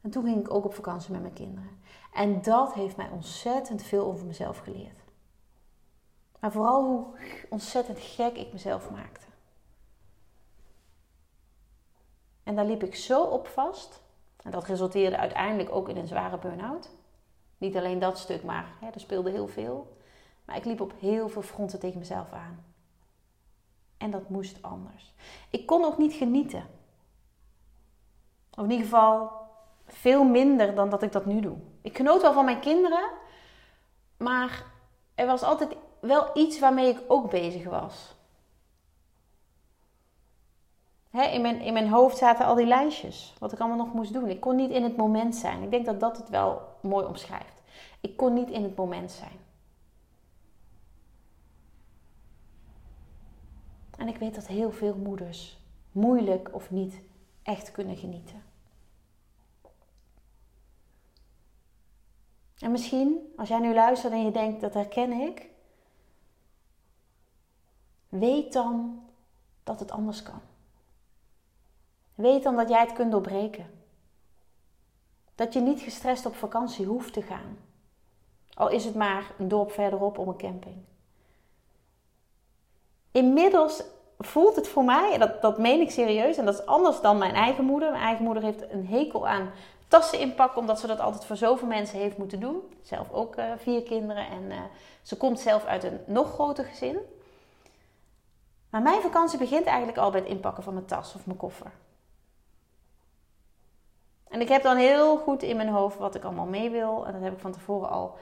En 0.00 0.10
toen 0.10 0.24
ging 0.24 0.40
ik 0.40 0.54
ook 0.54 0.64
op 0.64 0.74
vakantie 0.74 1.12
met 1.12 1.20
mijn 1.20 1.32
kinderen. 1.32 1.80
En 2.12 2.42
dat 2.42 2.74
heeft 2.74 2.96
mij 2.96 3.08
ontzettend 3.08 3.82
veel 3.82 4.04
over 4.04 4.26
mezelf 4.26 4.58
geleerd. 4.58 4.98
Maar 6.40 6.52
vooral 6.52 6.84
hoe 6.84 7.06
ontzettend 7.50 7.98
gek 7.98 8.36
ik 8.36 8.52
mezelf 8.52 8.90
maakte. 8.90 9.26
En 12.42 12.54
daar 12.54 12.66
liep 12.66 12.82
ik 12.82 12.94
zo 12.94 13.22
op 13.22 13.46
vast. 13.46 14.02
En 14.42 14.50
dat 14.50 14.64
resulteerde 14.64 15.16
uiteindelijk 15.16 15.70
ook 15.70 15.88
in 15.88 15.96
een 15.96 16.06
zware 16.06 16.38
burn-out. 16.38 16.90
Niet 17.58 17.76
alleen 17.76 17.98
dat 17.98 18.18
stuk, 18.18 18.42
maar 18.42 18.72
hè, 18.80 18.88
er 18.88 19.00
speelde 19.00 19.30
heel 19.30 19.48
veel. 19.48 19.96
Maar 20.44 20.56
ik 20.56 20.64
liep 20.64 20.80
op 20.80 20.92
heel 20.98 21.28
veel 21.28 21.42
fronten 21.42 21.80
tegen 21.80 21.98
mezelf 21.98 22.32
aan. 22.32 22.71
En 24.02 24.10
dat 24.10 24.28
moest 24.28 24.62
anders. 24.62 25.14
Ik 25.50 25.66
kon 25.66 25.84
ook 25.84 25.98
niet 25.98 26.12
genieten. 26.12 26.66
Of 28.50 28.64
in 28.64 28.70
ieder 28.70 28.86
geval 28.86 29.30
veel 29.86 30.24
minder 30.24 30.74
dan 30.74 30.90
dat 30.90 31.02
ik 31.02 31.12
dat 31.12 31.26
nu 31.26 31.40
doe. 31.40 31.56
Ik 31.82 31.96
genoot 31.96 32.22
wel 32.22 32.32
van 32.32 32.44
mijn 32.44 32.60
kinderen, 32.60 33.10
maar 34.16 34.64
er 35.14 35.26
was 35.26 35.42
altijd 35.42 35.76
wel 36.00 36.30
iets 36.34 36.58
waarmee 36.58 36.88
ik 36.88 37.00
ook 37.08 37.30
bezig 37.30 37.64
was. 37.64 38.14
in, 41.10 41.42
mijn, 41.42 41.60
in 41.60 41.72
mijn 41.72 41.88
hoofd 41.88 42.16
zaten 42.16 42.46
al 42.46 42.54
die 42.54 42.66
lijstjes, 42.66 43.34
wat 43.38 43.52
ik 43.52 43.58
allemaal 43.58 43.84
nog 43.84 43.94
moest 43.94 44.12
doen. 44.12 44.28
Ik 44.28 44.40
kon 44.40 44.56
niet 44.56 44.70
in 44.70 44.82
het 44.82 44.96
moment 44.96 45.36
zijn. 45.36 45.62
Ik 45.62 45.70
denk 45.70 45.86
dat 45.86 46.00
dat 46.00 46.16
het 46.16 46.28
wel 46.28 46.62
mooi 46.80 47.06
omschrijft. 47.06 47.62
Ik 48.00 48.16
kon 48.16 48.34
niet 48.34 48.50
in 48.50 48.62
het 48.62 48.76
moment 48.76 49.10
zijn. 49.10 49.41
En 53.98 54.08
ik 54.08 54.16
weet 54.16 54.34
dat 54.34 54.46
heel 54.46 54.72
veel 54.72 54.96
moeders 54.96 55.60
moeilijk 55.92 56.54
of 56.54 56.70
niet 56.70 57.00
echt 57.42 57.70
kunnen 57.70 57.96
genieten. 57.96 58.42
En 62.58 62.70
misschien, 62.70 63.32
als 63.36 63.48
jij 63.48 63.58
nu 63.58 63.74
luistert 63.74 64.12
en 64.12 64.24
je 64.24 64.30
denkt 64.30 64.60
dat 64.60 64.74
herken 64.74 65.12
ik, 65.12 65.48
weet 68.08 68.52
dan 68.52 69.02
dat 69.62 69.80
het 69.80 69.90
anders 69.90 70.22
kan. 70.22 70.40
Weet 72.14 72.42
dan 72.42 72.56
dat 72.56 72.68
jij 72.68 72.80
het 72.80 72.92
kunt 72.92 73.10
doorbreken. 73.10 73.70
Dat 75.34 75.52
je 75.52 75.60
niet 75.60 75.80
gestrest 75.80 76.26
op 76.26 76.34
vakantie 76.34 76.86
hoeft 76.86 77.12
te 77.12 77.22
gaan. 77.22 77.58
Al 78.54 78.68
is 78.68 78.84
het 78.84 78.94
maar 78.94 79.34
een 79.38 79.48
dorp 79.48 79.70
verderop 79.70 80.18
om 80.18 80.28
een 80.28 80.36
camping 80.36 80.84
inmiddels 83.12 83.82
voelt 84.18 84.56
het 84.56 84.68
voor 84.68 84.84
mij, 84.84 85.18
dat, 85.18 85.42
dat 85.42 85.58
meen 85.58 85.80
ik 85.80 85.90
serieus, 85.90 86.36
en 86.36 86.44
dat 86.44 86.54
is 86.54 86.66
anders 86.66 87.00
dan 87.00 87.18
mijn 87.18 87.34
eigen 87.34 87.64
moeder. 87.64 87.90
Mijn 87.90 88.02
eigen 88.02 88.24
moeder 88.24 88.42
heeft 88.42 88.70
een 88.70 88.86
hekel 88.86 89.28
aan 89.28 89.50
tassen 89.88 90.18
inpakken, 90.18 90.60
omdat 90.60 90.80
ze 90.80 90.86
dat 90.86 91.00
altijd 91.00 91.24
voor 91.24 91.36
zoveel 91.36 91.68
mensen 91.68 91.98
heeft 91.98 92.18
moeten 92.18 92.40
doen. 92.40 92.62
Zelf 92.82 93.12
ook 93.12 93.36
uh, 93.36 93.44
vier 93.56 93.82
kinderen 93.82 94.26
en 94.26 94.42
uh, 94.42 94.56
ze 95.02 95.16
komt 95.16 95.40
zelf 95.40 95.64
uit 95.64 95.84
een 95.84 96.00
nog 96.06 96.32
groter 96.32 96.64
gezin. 96.64 96.98
Maar 98.70 98.82
mijn 98.82 99.00
vakantie 99.00 99.38
begint 99.38 99.66
eigenlijk 99.66 99.98
al 99.98 100.10
bij 100.10 100.20
het 100.20 100.28
inpakken 100.28 100.62
van 100.62 100.74
mijn 100.74 100.86
tas 100.86 101.14
of 101.14 101.26
mijn 101.26 101.38
koffer. 101.38 101.72
En 104.28 104.40
ik 104.40 104.48
heb 104.48 104.62
dan 104.62 104.76
heel 104.76 105.16
goed 105.16 105.42
in 105.42 105.56
mijn 105.56 105.68
hoofd 105.68 105.98
wat 105.98 106.14
ik 106.14 106.24
allemaal 106.24 106.46
mee 106.46 106.70
wil. 106.70 107.06
En 107.06 107.12
dat 107.12 107.22
heb 107.22 107.32
ik 107.32 107.40
van 107.40 107.52
tevoren 107.52 107.90
al 107.90 108.16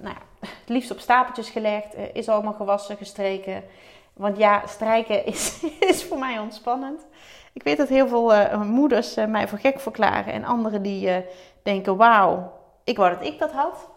nou 0.00 0.14
ja, 0.14 0.46
het 0.48 0.68
liefst 0.68 0.90
op 0.90 0.98
stapeltjes 0.98 1.50
gelegd. 1.50 1.96
Uh, 1.96 2.14
is 2.14 2.28
allemaal 2.28 2.52
gewassen, 2.52 2.96
gestreken. 2.96 3.64
Want 4.12 4.36
ja, 4.36 4.66
strijken 4.66 5.26
is, 5.32 5.64
is 5.80 6.04
voor 6.04 6.18
mij 6.18 6.38
ontspannend. 6.38 7.06
Ik 7.52 7.62
weet 7.62 7.76
dat 7.76 7.88
heel 7.88 8.08
veel 8.08 8.34
uh, 8.34 8.62
moeders 8.62 9.14
mij 9.14 9.48
voor 9.48 9.58
gek 9.58 9.80
verklaren. 9.80 10.32
En 10.32 10.44
anderen 10.44 10.82
die 10.82 11.24
denken, 11.62 11.96
wauw, 11.96 12.52
ik 12.84 12.96
wou 12.96 13.14
dat 13.14 13.26
ik 13.26 13.38
dat 13.38 13.52
had. 13.52 13.88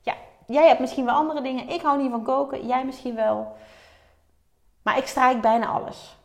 Ja, 0.00 0.14
jij 0.46 0.66
hebt 0.66 0.80
misschien 0.80 1.04
wel 1.04 1.14
andere 1.14 1.42
dingen. 1.42 1.68
Ik 1.68 1.82
hou 1.82 2.02
niet 2.02 2.10
van 2.10 2.22
koken, 2.22 2.66
jij 2.66 2.84
misschien 2.84 3.14
wel. 3.14 3.56
Maar 4.82 4.98
ik 4.98 5.06
strijk 5.06 5.40
bijna 5.40 5.66
alles. 5.66 6.16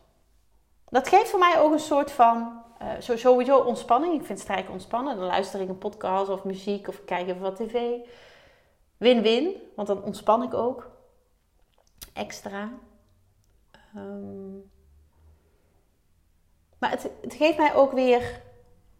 Dat 0.88 1.08
geeft 1.08 1.30
voor 1.30 1.38
mij 1.38 1.60
ook 1.60 1.72
een 1.72 1.78
soort 1.78 2.12
van 2.12 2.62
sowieso 2.98 3.58
ontspanning. 3.58 4.20
Ik 4.20 4.26
vind 4.26 4.40
strijken 4.40 4.72
ontspannen. 4.72 5.16
Dan 5.16 5.26
luister 5.26 5.60
ik 5.60 5.68
een 5.68 5.78
podcast 5.78 6.28
of 6.28 6.44
muziek 6.44 6.88
of 6.88 7.04
kijk 7.04 7.28
even 7.28 7.40
wat 7.40 7.56
tv. 7.56 7.76
Win-win, 9.02 9.56
want 9.76 9.88
dan 9.88 10.02
ontspan 10.02 10.42
ik 10.42 10.54
ook 10.54 10.90
extra. 12.12 12.72
Ehm, 13.70 14.56
maar 16.78 16.90
het, 16.90 17.10
het 17.20 17.34
geeft 17.34 17.58
mij 17.58 17.74
ook 17.74 17.92
weer 17.92 18.42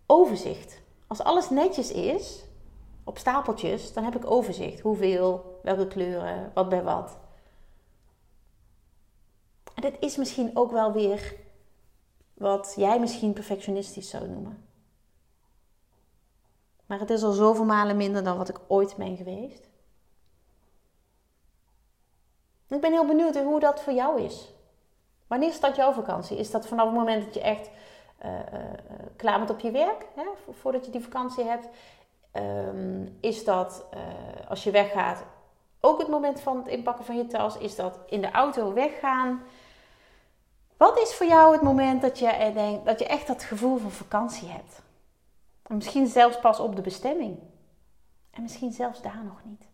overzicht. 0.07 0.81
Als 1.07 1.23
alles 1.23 1.51
netjes 1.51 1.93
is, 1.93 2.45
op 3.05 3.19
stapeltjes, 3.19 3.93
dan 3.93 4.05
heb 4.05 4.17
ik 4.17 4.31
overzicht. 4.31 4.81
Hoeveel, 4.81 5.61
welke 5.63 5.87
kleuren, 5.87 6.51
wat 6.55 6.69
bij 6.69 6.83
wat. 6.83 7.19
En 9.75 9.83
dit 9.83 9.97
is 10.01 10.17
misschien 10.17 10.51
ook 10.57 10.71
wel 10.71 10.93
weer 10.93 11.35
wat 12.35 12.75
jij 12.77 13.01
misschien 13.01 13.33
perfectionistisch 13.33 14.11
zou 14.11 14.29
noemen. 14.29 14.69
Maar 16.87 16.99
het 17.01 17.11
is 17.11 17.23
al 17.23 17.33
zoveel 17.33 17.65
malen 17.65 17.97
minder 17.97 18.25
dan 18.25 18.37
wat 18.37 18.49
ik 18.49 18.61
ooit 18.69 18.97
ben 18.97 19.17
geweest. 19.17 19.71
Ik 22.75 22.81
ben 22.81 22.93
heel 22.93 23.07
benieuwd 23.07 23.37
hoe 23.37 23.61
dat 23.61 23.81
voor 23.81 23.93
jou 23.93 24.21
is. 24.21 24.53
Wanneer 25.27 25.53
start 25.53 25.77
jouw 25.77 25.93
vakantie? 25.93 26.39
Is 26.39 26.51
dat 26.51 26.67
vanaf 26.67 26.87
het 26.87 26.95
moment 26.95 27.25
dat 27.25 27.35
je 27.35 27.41
echt 27.41 27.71
uh, 28.25 28.33
uh, 28.33 28.41
klaar 29.17 29.39
bent 29.39 29.51
op 29.51 29.61
je 29.61 29.71
werk, 29.71 30.07
hè, 30.15 30.25
voordat 30.51 30.85
je 30.85 30.91
die 30.91 31.01
vakantie 31.01 31.45
hebt? 31.45 31.69
Um, 32.33 33.19
is 33.21 33.45
dat 33.45 33.85
uh, 33.95 34.51
als 34.51 34.65
je 34.65 34.71
weggaat 34.71 35.25
ook 35.81 35.99
het 35.99 36.09
moment 36.09 36.41
van 36.41 36.57
het 36.57 36.67
inpakken 36.67 37.05
van 37.05 37.17
je 37.17 37.27
tas? 37.27 37.59
Is 37.59 37.77
dat 37.77 37.99
in 38.07 38.21
de 38.21 38.31
auto 38.31 38.73
weggaan? 38.73 39.43
Wat 40.77 40.99
is 40.99 41.15
voor 41.15 41.27
jou 41.27 41.53
het 41.53 41.63
moment 41.63 42.03
dat 42.03 42.19
je, 42.19 42.51
denkt, 42.55 42.85
dat 42.85 42.99
je 42.99 43.07
echt 43.07 43.27
dat 43.27 43.43
gevoel 43.43 43.79
van 43.79 43.91
vakantie 43.91 44.49
hebt? 44.49 44.83
En 45.63 45.75
misschien 45.75 46.07
zelfs 46.07 46.41
pas 46.41 46.61
op 46.61 46.77
de 46.77 46.83
bestemming. 46.83 47.39
En 48.31 48.43
misschien 48.43 48.73
zelfs 48.73 49.03
daar 49.03 49.25
nog 49.25 49.41
niet. 49.45 49.72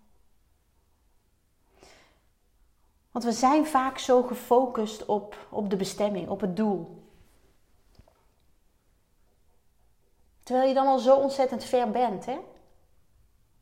Want 3.18 3.30
we 3.30 3.37
zijn 3.37 3.66
vaak 3.66 3.98
zo 3.98 4.22
gefocust 4.22 5.06
op, 5.06 5.46
op 5.50 5.70
de 5.70 5.76
bestemming, 5.76 6.28
op 6.28 6.40
het 6.40 6.56
doel. 6.56 7.02
Terwijl 10.42 10.68
je 10.68 10.75
dan 10.75 10.87
al 10.87 10.98
zo 10.98 11.16
ontzettend 11.16 11.64
ver 11.64 11.90
bent. 11.90 12.26
Hè? 12.26 12.38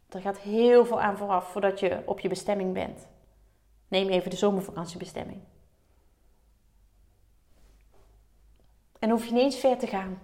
Er 0.08 0.20
gaat 0.20 0.38
heel 0.38 0.86
veel 0.86 1.00
aan 1.00 1.16
vooraf 1.16 1.50
voordat 1.50 1.80
je 1.80 2.02
op 2.06 2.20
je 2.20 2.28
bestemming 2.28 2.72
bent. 2.72 3.06
Neem 3.88 4.08
even 4.08 4.30
de 4.30 4.36
zomervakantiebestemming. 4.36 5.42
En 8.98 9.10
hoef 9.10 9.26
je 9.26 9.32
niet 9.32 9.42
eens 9.42 9.58
ver 9.58 9.78
te 9.78 9.86
gaan. 9.86 10.22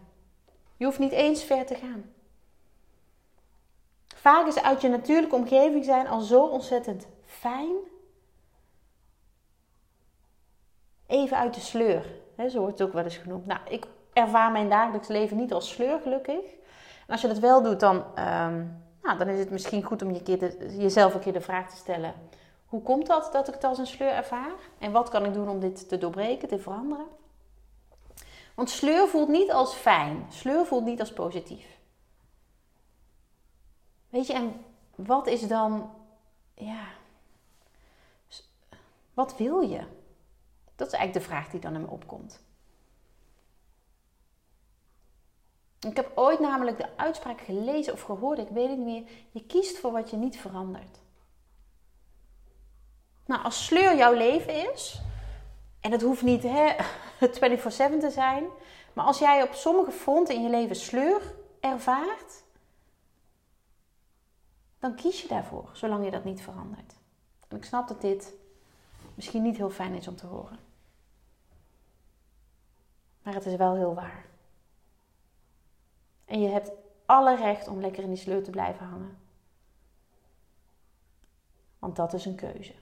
Je 0.76 0.84
hoeft 0.84 0.98
niet 0.98 1.12
eens 1.12 1.44
ver 1.44 1.66
te 1.66 1.74
gaan. 1.74 2.12
Vaak 4.14 4.46
is 4.46 4.62
uit 4.62 4.80
je 4.80 4.88
natuurlijke 4.88 5.36
omgeving 5.36 5.84
zijn 5.84 6.06
al 6.06 6.20
zo 6.20 6.46
ontzettend 6.46 7.06
fijn. 7.24 7.90
Even 11.12 11.36
uit 11.36 11.54
de 11.54 11.60
sleur. 11.60 12.04
zo 12.50 12.58
wordt 12.60 12.78
het 12.78 12.88
ook 12.88 12.94
wel 12.94 13.04
eens 13.04 13.16
genoemd. 13.16 13.46
Nou, 13.46 13.60
ik 13.68 13.86
ervaar 14.12 14.52
mijn 14.52 14.68
dagelijks 14.68 15.08
leven 15.08 15.36
niet 15.36 15.52
als 15.52 15.68
sleur, 15.68 16.00
gelukkig. 16.00 16.44
En 17.06 17.08
als 17.08 17.20
je 17.20 17.28
dat 17.28 17.38
wel 17.38 17.62
doet, 17.62 17.80
dan, 17.80 18.04
ehm, 18.14 18.64
nou, 19.02 19.18
dan 19.18 19.28
is 19.28 19.38
het 19.38 19.50
misschien 19.50 19.82
goed 19.82 20.02
om 20.02 20.10
je 20.10 20.22
keer 20.22 20.78
jezelf 20.78 21.14
een 21.14 21.20
keer 21.20 21.32
de 21.32 21.40
vraag 21.40 21.70
te 21.70 21.76
stellen: 21.76 22.14
hoe 22.66 22.82
komt 22.82 23.06
dat 23.06 23.32
dat 23.32 23.48
ik 23.48 23.54
het 23.54 23.64
als 23.64 23.78
een 23.78 23.86
sleur 23.86 24.10
ervaar? 24.10 24.52
En 24.78 24.92
wat 24.92 25.08
kan 25.08 25.24
ik 25.24 25.34
doen 25.34 25.48
om 25.48 25.60
dit 25.60 25.88
te 25.88 25.98
doorbreken, 25.98 26.48
te 26.48 26.58
veranderen? 26.58 27.06
Want 28.54 28.70
sleur 28.70 29.08
voelt 29.08 29.28
niet 29.28 29.52
als 29.52 29.74
fijn. 29.74 30.26
Sleur 30.28 30.66
voelt 30.66 30.84
niet 30.84 31.00
als 31.00 31.12
positief. 31.12 31.78
Weet 34.08 34.26
je, 34.26 34.32
en 34.32 34.64
wat 34.94 35.26
is 35.26 35.48
dan, 35.48 35.90
ja, 36.54 36.84
wat 39.14 39.36
wil 39.36 39.60
je? 39.60 40.00
Dat 40.82 40.92
is 40.92 40.98
eigenlijk 40.98 41.26
de 41.26 41.32
vraag 41.32 41.50
die 41.50 41.60
dan 41.60 41.74
in 41.74 41.80
me 41.80 41.86
opkomt. 41.86 42.44
Ik 45.80 45.96
heb 45.96 46.12
ooit 46.14 46.40
namelijk 46.40 46.76
de 46.76 46.96
uitspraak 46.96 47.40
gelezen 47.40 47.92
of 47.92 48.02
gehoord, 48.02 48.38
ik 48.38 48.48
weet 48.48 48.68
het 48.68 48.78
niet 48.78 48.86
meer. 48.86 49.10
Je 49.30 49.46
kiest 49.46 49.78
voor 49.78 49.92
wat 49.92 50.10
je 50.10 50.16
niet 50.16 50.38
verandert. 50.38 50.98
Nou, 53.26 53.42
als 53.42 53.64
sleur 53.64 53.96
jouw 53.96 54.12
leven 54.12 54.72
is, 54.72 55.00
en 55.80 55.90
dat 55.90 56.02
hoeft 56.02 56.22
niet 56.22 56.42
hè, 56.42 56.74
24-7 57.26 58.00
te 58.00 58.10
zijn, 58.10 58.44
maar 58.92 59.04
als 59.04 59.18
jij 59.18 59.42
op 59.42 59.52
sommige 59.52 59.92
fronten 59.92 60.34
in 60.34 60.42
je 60.42 60.50
leven 60.50 60.76
sleur 60.76 61.34
ervaart, 61.60 62.42
dan 64.78 64.94
kies 64.94 65.22
je 65.22 65.28
daarvoor, 65.28 65.70
zolang 65.72 66.04
je 66.04 66.10
dat 66.10 66.24
niet 66.24 66.42
verandert. 66.42 66.94
En 67.48 67.56
ik 67.56 67.64
snap 67.64 67.88
dat 67.88 68.00
dit 68.00 68.32
misschien 69.14 69.42
niet 69.42 69.56
heel 69.56 69.70
fijn 69.70 69.94
is 69.94 70.08
om 70.08 70.16
te 70.16 70.26
horen. 70.26 70.70
Maar 73.22 73.34
het 73.34 73.46
is 73.46 73.56
wel 73.56 73.74
heel 73.74 73.94
waar. 73.94 74.24
En 76.24 76.40
je 76.40 76.48
hebt 76.48 76.70
alle 77.06 77.36
recht 77.36 77.68
om 77.68 77.80
lekker 77.80 78.02
in 78.02 78.08
die 78.08 78.18
sleur 78.18 78.42
te 78.42 78.50
blijven 78.50 78.86
hangen. 78.86 79.18
Want 81.78 81.96
dat 81.96 82.12
is 82.12 82.24
een 82.24 82.34
keuze. 82.34 82.72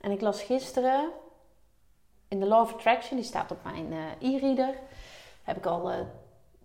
En 0.00 0.10
ik 0.10 0.20
las 0.20 0.42
gisteren 0.42 1.10
in 2.28 2.40
de 2.40 2.46
Law 2.46 2.60
of 2.60 2.74
Attraction, 2.74 3.16
die 3.16 3.26
staat 3.26 3.50
op 3.50 3.64
mijn 3.64 3.92
uh, 3.92 4.34
e-reader. 4.34 4.78
Heb 5.42 5.56
ik 5.56 5.66
al, 5.66 5.92
uh, 5.92 5.98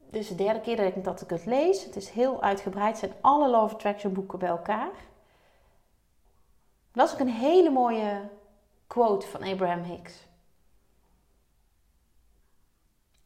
dit 0.09 0.21
is 0.21 0.27
de 0.27 0.35
derde 0.35 0.61
keer 0.61 0.75
dat 0.75 0.95
ik, 0.95 1.03
dat 1.03 1.21
ik 1.21 1.29
het 1.29 1.45
lees. 1.45 1.83
Het 1.83 1.95
is 1.95 2.09
heel 2.09 2.41
uitgebreid, 2.41 3.01
het 3.01 3.09
zijn 3.09 3.21
alle 3.21 3.49
Law 3.49 3.63
of 3.63 3.73
Attraction 3.73 4.13
boeken 4.13 4.39
bij 4.39 4.49
elkaar. 4.49 4.91
Dat 6.91 7.07
is 7.07 7.13
ook 7.13 7.19
een 7.19 7.29
hele 7.29 7.69
mooie 7.69 8.29
quote 8.87 9.27
van 9.27 9.43
Abraham 9.43 9.83
Hicks. 9.83 10.13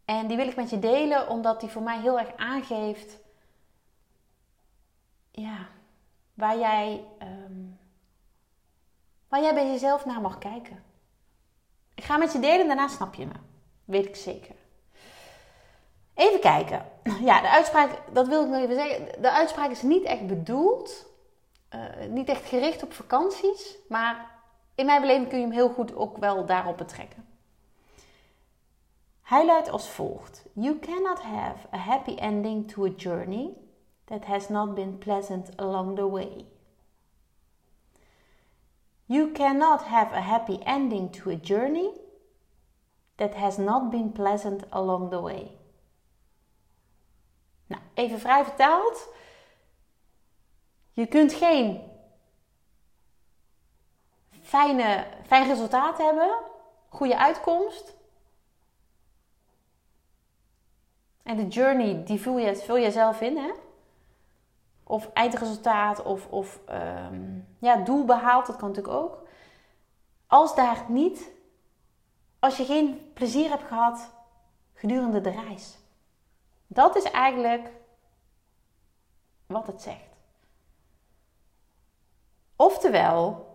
En 0.06 0.28
die 0.28 0.38
wil 0.38 0.48
ik 0.48 0.56
met 0.56 0.70
je 0.70 0.80
delen, 0.80 1.30
omdat 1.30 1.60
die 1.60 1.70
voor 1.70 1.82
mij 1.82 2.00
heel 2.00 2.20
erg 2.20 2.36
aangeeft 2.36 3.18
ja, 5.32 5.68
waar, 6.34 6.58
jij, 6.58 7.04
um, 7.22 7.80
waar 9.28 9.42
jij 9.42 9.54
bij 9.54 9.68
jezelf 9.68 10.06
naar 10.06 10.22
mag 10.22 10.38
kijken. 10.38 10.84
Ik 11.96 12.04
ga 12.04 12.18
met 12.18 12.32
je 12.32 12.40
delen 12.40 12.60
en 12.60 12.68
daarna 12.68 12.88
snap 12.88 13.14
je 13.14 13.26
me. 13.26 13.34
Weet 13.86 14.06
ik 14.06 14.16
zeker. 14.16 14.56
Even 16.14 16.40
kijken. 16.40 16.86
Ja, 17.22 17.42
de 17.42 17.50
uitspraak, 17.50 18.14
dat 18.14 18.28
wil 18.28 18.44
ik 18.44 18.50
nog 18.50 18.62
even 18.62 18.76
zeggen. 18.76 19.22
De 19.22 19.32
uitspraak 19.32 19.70
is 19.70 19.82
niet 19.82 20.04
echt 20.04 20.28
bedoeld, 20.28 21.06
uh, 21.76 22.06
niet 22.10 22.30
echt 22.30 22.46
gericht 22.46 22.84
op 22.84 22.94
vakanties, 22.94 23.78
maar 23.90 24.37
in 24.78 24.86
mijn 24.86 25.02
beleving 25.02 25.28
kun 25.28 25.38
je 25.38 25.44
hem 25.44 25.54
heel 25.54 25.70
goed 25.70 25.96
ook 25.96 26.18
wel 26.18 26.46
daarop 26.46 26.78
betrekken. 26.78 27.26
Hij 29.22 29.46
luidt 29.46 29.70
als 29.70 29.90
volgt: 29.90 30.46
You 30.54 30.80
cannot 30.80 31.22
have 31.22 31.68
a 31.74 31.78
happy 31.78 32.16
ending 32.16 32.72
to 32.72 32.86
a 32.86 32.90
journey 32.90 33.54
that 34.06 34.26
has 34.26 34.50
not 34.50 34.74
been 34.74 34.98
pleasant 34.98 35.58
along 35.58 35.96
the 35.96 36.10
way. 36.10 36.46
You 39.06 39.32
cannot 39.32 39.82
have 39.82 40.16
a 40.16 40.22
happy 40.22 40.58
ending 40.64 41.12
to 41.12 41.30
a 41.32 41.40
journey 41.42 41.90
that 43.16 43.36
has 43.36 43.58
not 43.58 43.90
been 43.90 44.12
pleasant 44.12 44.64
along 44.70 45.10
the 45.10 45.22
way. 45.22 45.58
Nou, 47.68 47.82
even 47.94 48.20
vrij 48.20 48.44
vertaald. 48.44 49.08
Je 50.94 51.08
kunt 51.08 51.34
geen 51.34 51.82
fijne, 54.48 55.06
fijn 55.26 55.48
resultaat 55.48 55.98
hebben, 55.98 56.38
goede 56.90 57.18
uitkomst. 57.18 57.96
En 61.24 61.38
de 61.38 61.48
journey, 61.48 62.04
die 62.06 62.22
vul 62.22 62.38
je, 62.38 62.56
vul 62.56 62.76
je 62.76 62.92
zelf 62.92 63.22
in, 63.22 63.38
hè? 63.38 63.52
Of 64.84 65.10
eindresultaat, 65.14 66.04
of, 66.04 66.28
of 66.28 66.60
um, 66.70 67.48
ja, 67.60 67.76
doel 67.76 68.06
behaald, 68.06 68.46
dat 68.48 68.56
kan 68.56 68.68
natuurlijk 68.68 68.96
ook. 68.96 69.28
Als 70.28 70.56
daar 70.56 70.86
niet, 70.88 71.32
als 72.40 72.58
je 72.58 72.66
geen 72.66 73.12
plezier 73.14 73.50
hebt 73.50 73.64
gehad 73.64 74.12
gedurende 74.74 75.22
de 75.22 75.30
reis. 75.30 75.78
Dat 76.68 76.96
is 76.96 77.04
eigenlijk 77.04 77.72
wat 79.46 79.68
het 79.68 79.82
zegt. 79.82 80.16
Oftewel, 82.56 83.47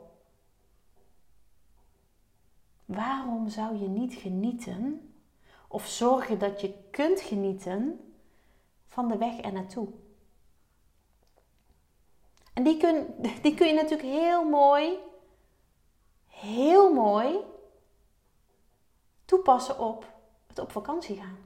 waarom 2.94 3.48
zou 3.48 3.76
je 3.76 3.88
niet 3.88 4.14
genieten 4.14 5.12
of 5.68 5.86
zorgen 5.86 6.38
dat 6.38 6.60
je 6.60 6.74
kunt 6.90 7.20
genieten 7.20 8.12
van 8.86 9.08
de 9.08 9.16
weg 9.16 9.40
er 9.40 9.52
naartoe? 9.52 9.88
En 12.52 12.62
die 12.62 12.76
kun, 12.76 13.06
die 13.42 13.54
kun 13.54 13.66
je 13.66 13.74
natuurlijk 13.74 14.08
heel 14.08 14.48
mooi, 14.48 14.98
heel 16.26 16.92
mooi 16.92 17.38
toepassen 19.24 19.78
op 19.78 20.12
het 20.46 20.58
op 20.58 20.72
vakantie 20.72 21.16
gaan. 21.16 21.38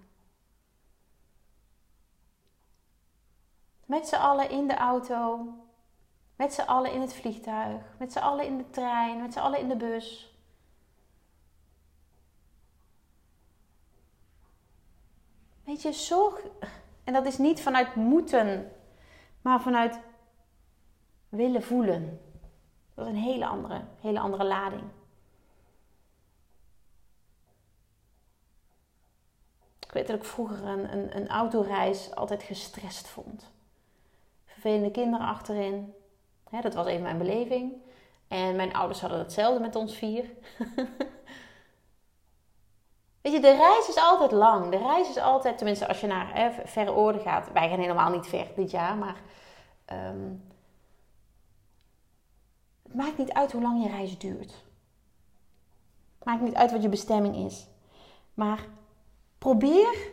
Met 3.84 4.08
z'n 4.08 4.14
allen 4.14 4.50
in 4.50 4.68
de 4.68 4.76
auto, 4.76 5.48
met 6.36 6.54
z'n 6.54 6.60
allen 6.60 6.92
in 6.92 7.00
het 7.00 7.14
vliegtuig, 7.14 7.96
met 7.98 8.12
z'n 8.12 8.18
allen 8.18 8.46
in 8.46 8.56
de 8.56 8.70
trein, 8.70 9.20
met 9.20 9.32
z'n 9.32 9.38
allen 9.38 9.58
in 9.58 9.68
de 9.68 9.76
bus. 9.76 10.35
Weet 15.66 15.82
je, 15.82 15.92
zorg. 15.92 16.40
En 17.04 17.12
dat 17.12 17.26
is 17.26 17.38
niet 17.38 17.62
vanuit 17.62 17.94
moeten, 17.94 18.72
maar 19.42 19.60
vanuit 19.60 20.00
willen 21.28 21.62
voelen. 21.62 22.20
Dat 22.94 23.06
is 23.06 23.12
een 23.12 23.18
hele 23.18 23.46
andere, 23.46 23.84
hele 24.00 24.20
andere 24.20 24.44
lading. 24.44 24.82
Ik 29.78 29.92
weet 29.92 30.06
dat 30.06 30.16
ik 30.16 30.24
vroeger 30.24 30.64
een, 30.64 30.92
een, 30.92 31.16
een 31.16 31.28
autoreis 31.28 32.14
altijd 32.14 32.42
gestrest 32.42 33.08
vond. 33.08 33.52
Vervelende 34.44 34.90
kinderen 34.90 35.26
achterin. 35.26 35.94
Dat 36.62 36.74
was 36.74 36.86
even 36.86 37.02
mijn 37.02 37.18
beleving. 37.18 37.72
En 38.28 38.56
mijn 38.56 38.74
ouders 38.74 39.00
hadden 39.00 39.18
hetzelfde 39.18 39.60
met 39.60 39.76
ons 39.76 39.94
vier. 39.94 40.30
Weet 43.26 43.34
je, 43.34 43.40
de 43.40 43.56
reis 43.56 43.88
is 43.88 43.96
altijd 43.96 44.32
lang. 44.32 44.70
De 44.70 44.76
reis 44.76 45.08
is 45.08 45.18
altijd, 45.18 45.56
tenminste 45.56 45.88
als 45.88 46.00
je 46.00 46.06
naar 46.06 46.34
hè, 46.34 46.50
verre 46.64 46.92
oorden 46.92 47.20
gaat. 47.20 47.52
Wij 47.52 47.68
gaan 47.68 47.78
helemaal 47.78 48.10
niet 48.10 48.26
ver 48.26 48.46
dit 48.56 48.70
jaar, 48.70 48.96
maar 48.96 49.20
ehm, 49.84 50.32
het 52.82 52.94
maakt 52.94 53.18
niet 53.18 53.32
uit 53.32 53.52
hoe 53.52 53.62
lang 53.62 53.82
je 53.82 53.88
reis 53.88 54.18
duurt. 54.18 54.50
Het 56.18 56.24
maakt 56.24 56.40
niet 56.40 56.54
uit 56.54 56.72
wat 56.72 56.82
je 56.82 56.88
bestemming 56.88 57.36
is. 57.36 57.66
Maar 58.34 58.66
probeer 59.38 60.10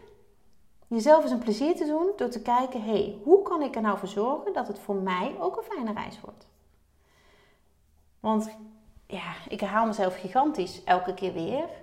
jezelf 0.88 1.24
eens 1.24 1.32
een 1.32 1.40
plezier 1.40 1.76
te 1.76 1.86
doen 1.86 2.12
door 2.16 2.30
te 2.30 2.42
kijken: 2.42 2.84
hé, 2.84 2.92
hey, 2.92 3.18
hoe 3.24 3.42
kan 3.42 3.62
ik 3.62 3.76
er 3.76 3.82
nou 3.82 3.98
voor 3.98 4.08
zorgen 4.08 4.54
dat 4.54 4.68
het 4.68 4.80
voor 4.80 4.96
mij 4.96 5.36
ook 5.40 5.58
een 5.58 5.76
fijne 5.76 5.94
reis 5.94 6.20
wordt? 6.22 6.48
Want 8.20 8.58
ja, 9.08 9.34
ik 9.48 9.60
herhaal 9.60 9.86
mezelf 9.86 10.20
gigantisch 10.20 10.84
elke 10.84 11.14
keer 11.14 11.34
weer. 11.34 11.83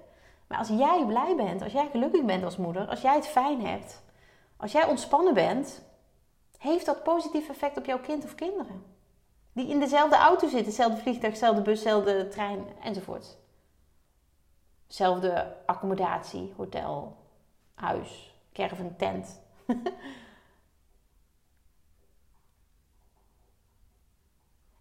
Maar 0.50 0.58
als 0.58 0.68
jij 0.68 1.04
blij 1.06 1.36
bent, 1.36 1.62
als 1.62 1.72
jij 1.72 1.88
gelukkig 1.90 2.24
bent 2.24 2.44
als 2.44 2.56
moeder, 2.56 2.88
als 2.88 3.00
jij 3.00 3.14
het 3.14 3.26
fijn 3.26 3.66
hebt, 3.66 4.02
als 4.56 4.72
jij 4.72 4.86
ontspannen 4.86 5.34
bent, 5.34 5.82
heeft 6.58 6.86
dat 6.86 7.02
positief 7.02 7.48
effect 7.48 7.76
op 7.76 7.84
jouw 7.84 8.00
kind 8.00 8.24
of 8.24 8.34
kinderen. 8.34 8.84
Die 9.52 9.68
in 9.68 9.80
dezelfde 9.80 10.16
auto 10.16 10.48
zitten, 10.48 10.66
hetzelfde 10.66 11.00
vliegtuig, 11.00 11.32
dezelfde 11.32 11.62
bus, 11.62 11.78
dezelfde 11.78 12.28
trein 12.28 12.66
enzovoort. 12.82 13.38
Zelfde 14.86 15.56
accommodatie, 15.66 16.52
hotel, 16.56 17.16
huis, 17.74 18.34
caravan, 18.52 18.96
tent. 18.96 19.40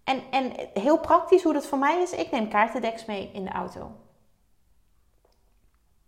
en, 0.03 0.31
en 0.31 0.69
heel 0.73 0.99
praktisch 0.99 1.43
hoe 1.43 1.53
dat 1.53 1.65
voor 1.65 1.79
mij 1.79 2.01
is, 2.01 2.11
ik 2.11 2.31
neem 2.31 2.49
kaartendeks 2.49 3.05
mee 3.05 3.31
in 3.31 3.43
de 3.43 3.51
auto. 3.51 3.91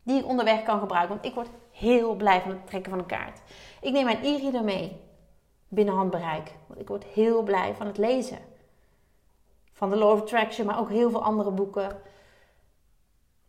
Die 0.04 0.20
ik 0.20 0.26
onderweg 0.26 0.64
kan 0.64 0.80
gebruiken, 0.80 1.14
want 1.16 1.26
ik 1.26 1.34
word 1.34 1.50
heel 1.72 2.16
blij 2.16 2.42
van 2.42 2.52
het 2.52 2.68
trekken 2.68 2.92
van 2.92 3.00
een 3.00 3.06
kaart. 3.06 3.42
Ik 3.82 3.92
neem 3.92 4.06
mijn 4.06 4.24
e-reader 4.24 4.64
mee, 4.64 5.02
binnen 5.68 5.96
handbereik, 5.96 6.56
want 6.68 6.80
ik 6.80 6.88
word 6.88 7.04
heel 7.04 7.44
blij 7.44 7.76
van 7.76 7.88
het 7.88 7.98
lezen. 7.98 8.40
Van 9.72 9.90
The 9.90 9.96
Law 9.96 10.12
of 10.12 10.22
Attraction, 10.22 10.66
maar 10.66 10.80
ook 10.80 10.90
heel 10.90 11.10
veel 11.10 11.24
andere 11.24 11.52
boeken. 11.52 12.02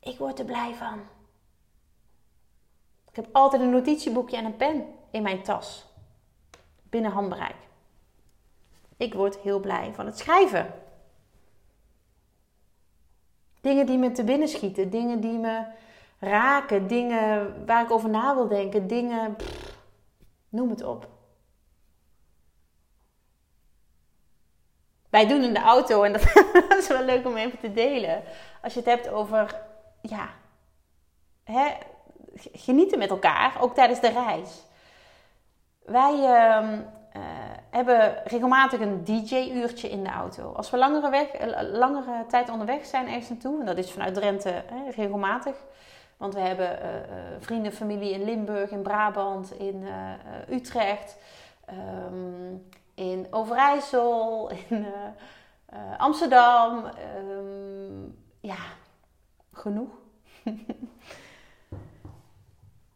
Ik 0.00 0.18
word 0.18 0.38
er 0.38 0.44
blij 0.44 0.74
van. 0.74 1.00
Ik 3.08 3.16
heb 3.16 3.28
altijd 3.32 3.62
een 3.62 3.70
notitieboekje 3.70 4.36
en 4.36 4.44
een 4.44 4.56
pen 4.56 4.86
in 5.10 5.22
mijn 5.22 5.42
tas. 5.42 5.86
Binnen 6.82 7.10
handbereik. 7.10 7.56
Ik 8.96 9.14
word 9.14 9.38
heel 9.38 9.60
blij 9.60 9.94
van 9.94 10.06
het 10.06 10.18
schrijven. 10.18 10.74
Dingen 13.60 13.86
die 13.86 13.98
me 13.98 14.12
te 14.12 14.24
binnen 14.24 14.48
schieten, 14.48 14.90
dingen 14.90 15.20
die 15.20 15.38
me 15.38 15.64
raken, 16.22 16.86
dingen 16.86 17.54
waar 17.66 17.82
ik 17.82 17.90
over 17.90 18.10
na 18.10 18.34
wil 18.34 18.48
denken, 18.48 18.86
dingen. 18.86 19.36
noem 20.48 20.70
het 20.70 20.82
op. 20.82 21.08
Wij 25.10 25.26
doen 25.26 25.42
in 25.42 25.54
de 25.54 25.60
auto, 25.60 26.02
en 26.02 26.12
dat, 26.68 26.76
is 26.78 26.88
wel 26.88 27.04
leuk 27.04 27.26
om 27.26 27.36
even 27.36 27.58
te 27.58 27.72
delen. 27.72 28.22
Als 28.62 28.72
je 28.72 28.78
het 28.78 28.88
hebt 28.88 29.08
over, 29.08 29.60
ja, 30.00 30.28
hè, 31.44 31.70
genieten 32.34 32.98
met 32.98 33.10
elkaar, 33.10 33.56
ook 33.60 33.74
tijdens 33.74 34.00
de 34.00 34.10
reis. 34.10 34.62
Wij 35.84 36.14
uh, 36.14 36.68
hebben 37.70 38.22
regelmatig 38.24 38.80
een 38.80 39.04
DJ-uurtje 39.04 39.90
in 39.90 40.04
de 40.04 40.10
auto. 40.10 40.52
Als 40.52 40.70
we 40.70 40.76
langere, 40.76 41.10
weg, 41.10 41.28
eh, 41.28 41.72
langere 41.72 42.26
tijd 42.28 42.50
onderweg 42.50 42.86
zijn 42.86 43.06
ergens 43.06 43.28
naartoe, 43.28 43.60
en 43.60 43.66
dat 43.66 43.78
is 43.78 43.92
vanuit 43.92 44.14
Drenthe 44.14 44.64
hè, 44.66 44.90
regelmatig. 44.90 45.56
Want 46.22 46.34
we 46.34 46.40
hebben 46.40 46.78
uh, 46.82 46.88
vrienden, 47.38 47.72
familie 47.72 48.12
in 48.12 48.24
Limburg, 48.24 48.70
in 48.70 48.82
Brabant, 48.82 49.52
in 49.52 49.86
Utrecht, 50.50 51.16
um, 51.70 52.66
in 52.94 53.26
Overijssel, 53.30 54.50
in 54.68 54.86
Amsterdam. 55.98 56.84
Um, 57.28 58.18
ja, 58.40 58.56
genoeg. 59.52 59.90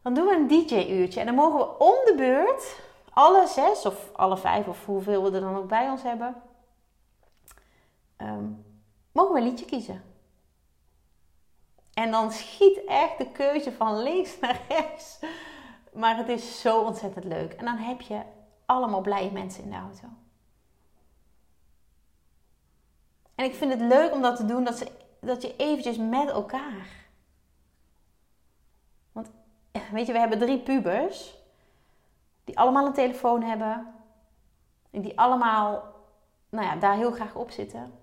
Dan 0.01 0.13
doen 0.13 0.25
we 0.25 0.35
een 0.35 0.47
DJ-uurtje 0.47 1.19
en 1.19 1.25
dan 1.25 1.35
mogen 1.35 1.59
we 1.59 1.77
om 1.77 1.95
de 2.05 2.13
beurt, 2.17 2.79
alle 3.09 3.47
zes 3.47 3.85
of 3.85 4.09
alle 4.13 4.37
vijf 4.37 4.67
of 4.67 4.85
hoeveel 4.85 5.23
we 5.23 5.31
er 5.31 5.41
dan 5.41 5.55
ook 5.55 5.67
bij 5.67 5.89
ons 5.89 6.03
hebben, 6.03 6.35
um, 8.17 8.65
mogen 9.11 9.33
we 9.33 9.39
een 9.39 9.47
liedje 9.47 9.65
kiezen. 9.65 10.01
En 11.97 12.11
dan 12.11 12.31
schiet 12.31 12.83
echt 12.85 13.17
de 13.17 13.31
keuze 13.31 13.71
van 13.71 14.03
links 14.03 14.39
naar 14.41 14.61
rechts. 14.67 15.19
Maar 15.93 16.17
het 16.17 16.27
is 16.27 16.61
zo 16.61 16.81
ontzettend 16.81 17.25
leuk. 17.25 17.53
En 17.53 17.65
dan 17.65 17.77
heb 17.77 18.01
je 18.01 18.21
allemaal 18.65 19.01
blije 19.01 19.31
mensen 19.31 19.63
in 19.63 19.69
de 19.69 19.75
auto. 19.75 20.07
En 23.35 23.45
ik 23.45 23.53
vind 23.53 23.71
het 23.71 23.81
leuk 23.81 24.13
om 24.13 24.21
dat 24.21 24.35
te 24.35 24.45
doen, 24.45 24.63
dat, 24.63 24.77
ze, 24.77 24.91
dat 25.21 25.41
je 25.41 25.55
eventjes 25.55 25.97
met 25.97 26.29
elkaar 26.29 27.05
weet 29.91 30.07
je, 30.07 30.13
we 30.13 30.19
hebben 30.19 30.39
drie 30.39 30.59
pubers. 30.59 31.35
Die 32.43 32.57
allemaal 32.57 32.85
een 32.85 32.93
telefoon 32.93 33.41
hebben. 33.43 33.93
En 34.91 35.01
die 35.01 35.19
allemaal, 35.19 35.83
nou 36.49 36.65
ja, 36.65 36.75
daar 36.75 36.95
heel 36.95 37.11
graag 37.11 37.35
op 37.35 37.51
zitten. 37.51 37.93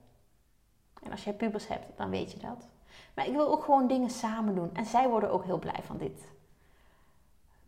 En 1.03 1.11
als 1.11 1.25
jij 1.25 1.33
pubers 1.33 1.69
hebt, 1.69 1.97
dan 1.97 2.11
weet 2.11 2.33
je 2.33 2.39
dat. 2.39 2.69
Maar 3.15 3.27
ik 3.27 3.33
wil 3.33 3.49
ook 3.49 3.65
gewoon 3.65 3.87
dingen 3.87 4.11
samen 4.11 4.55
doen. 4.55 4.71
En 4.75 4.87
zij 4.87 5.09
worden 5.09 5.31
ook 5.31 5.45
heel 5.45 5.59
blij 5.59 5.81
van 5.83 5.99
dit 5.99 6.33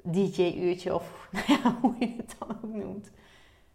DJ-uurtje 0.03 0.95
of 0.95 1.29
nou 1.33 1.45
ja, 1.47 1.77
hoe 1.81 1.95
je 1.99 2.15
het 2.17 2.35
dan 2.39 2.51
ook 2.51 2.75
noemt. 2.75 3.11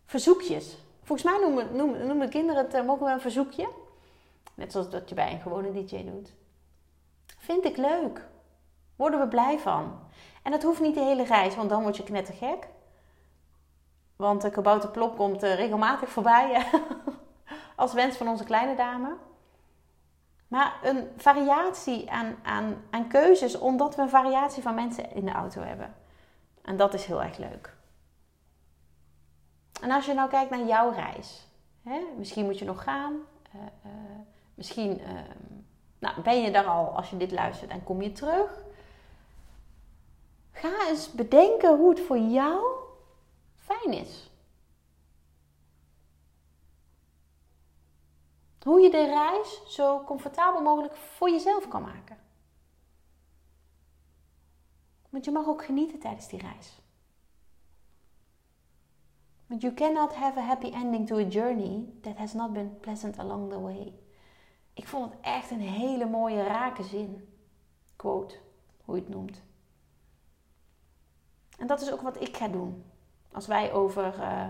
Verzoekjes. 0.06 0.78
Volgens 1.04 1.32
mij 1.32 1.40
noemen, 1.42 1.76
noemen, 1.76 2.08
noemen 2.08 2.30
kinderen 2.30 2.64
het, 2.64 2.76
uh, 2.76 2.86
mogen 2.86 3.06
we 3.06 3.12
een 3.12 3.22
verzoekje? 3.22 3.70
Net 4.54 4.72
zoals 4.72 4.90
dat 4.90 5.10
je 5.10 5.16
bij 5.16 5.32
een 5.32 5.42
gewone 5.42 5.72
DJ 5.72 6.04
doet. 6.04 6.34
Vind 7.38 7.66
ik 7.66 7.78
leuk. 7.78 8.28
Worden 8.96 9.20
we 9.20 9.28
blij 9.28 9.60
van. 9.60 10.00
En 10.44 10.52
dat 10.52 10.64
hoeft 10.64 10.82
niet 10.82 10.96
de 10.96 11.04
hele 11.04 11.24
reis, 11.24 11.56
want 11.56 11.70
dan 11.70 11.82
word 11.82 11.98
je 11.98 12.04
knettergek. 12.04 12.68
Want 14.16 14.42
de 14.42 14.50
kabouterplop 14.50 15.18
komt 15.18 15.44
uh, 15.44 15.56
regelmatig 15.56 16.10
voorbij 16.10 16.66
als 17.76 17.94
wens 17.94 18.16
van 18.16 18.28
onze 18.28 18.44
kleine 18.44 18.76
dame. 18.76 19.18
Maar 20.52 20.80
een 20.84 21.10
variatie 21.18 22.12
aan, 22.12 22.36
aan, 22.44 22.84
aan 22.90 23.08
keuzes, 23.08 23.58
omdat 23.58 23.96
we 23.96 24.02
een 24.02 24.10
variatie 24.10 24.64
van 24.64 24.76
mensen 24.76 25.12
in 25.12 25.26
de 25.26 25.32
auto 25.32 25.62
hebben. 25.62 25.94
En 26.62 26.78
dat 26.78 26.94
is 26.94 27.06
heel 27.06 27.24
erg 27.24 27.38
leuk. 27.38 27.74
En 29.82 29.92
als 29.92 30.06
je 30.06 30.14
nou 30.14 30.30
kijkt 30.30 30.50
naar 30.50 30.66
jouw 30.66 30.92
reis, 30.92 31.48
hè, 31.84 32.00
misschien 32.18 32.46
moet 32.46 32.60
je 32.60 32.66
nog 32.66 32.84
gaan, 32.84 33.14
uh, 33.56 33.62
uh, 33.62 33.92
misschien 34.56 35.02
ehm, 35.02 35.38
nou, 36.00 36.22
ben 36.22 36.42
je 36.42 36.52
daar 36.52 36.66
al 36.66 36.86
als 36.86 37.10
je 37.10 37.18
dit 37.18 37.32
luistert 37.32 37.72
en 37.72 37.84
kom 37.84 38.02
je 38.02 38.12
terug. 38.12 38.64
Ga 40.52 40.88
eens 40.88 41.12
bedenken 41.12 41.78
hoe 41.78 41.90
het 41.90 42.00
voor 42.00 42.20
jou 42.20 42.64
fijn 43.56 43.94
is. 43.94 44.31
Hoe 48.64 48.82
je 48.82 48.90
de 48.90 49.06
reis 49.06 49.62
zo 49.68 50.04
comfortabel 50.04 50.62
mogelijk 50.62 50.96
voor 50.96 51.30
jezelf 51.30 51.68
kan 51.68 51.82
maken. 51.82 52.18
Want 55.10 55.26
je 55.26 55.32
mag 55.32 55.48
ook 55.48 55.66
genieten 55.66 56.00
tijdens 56.00 56.28
die 56.28 56.40
reis. 56.40 56.82
Want 59.48 59.62
you 59.62 59.74
cannot 59.74 60.14
have 60.14 60.40
a 60.40 60.42
happy 60.42 60.72
ending 60.72 61.08
to 61.08 61.18
a 61.18 61.28
journey 61.28 61.86
that 62.02 62.18
has 62.18 62.34
not 62.34 62.54
been 62.54 62.80
pleasant 62.80 63.20
along 63.20 63.50
the 63.50 63.60
way. 63.60 63.94
Ik 64.74 64.88
vond 64.88 65.12
het 65.12 65.22
echt 65.22 65.52
een 65.52 65.60
hele 65.60 66.06
mooie 66.06 66.44
rake 66.44 66.84
zin. 66.84 67.28
Quote, 67.96 68.36
hoe 68.86 68.96
je 68.96 69.02
het 69.02 69.10
noemt. 69.10 69.42
En 71.58 71.68
dat 71.68 71.82
is 71.82 71.92
ook 71.92 72.02
wat 72.02 72.22
ik 72.22 72.38
ga 72.38 72.48
doen. 72.48 72.84
Als 73.32 73.48
wij 73.48 73.74
over 73.74 74.20
uh, 74.20 74.48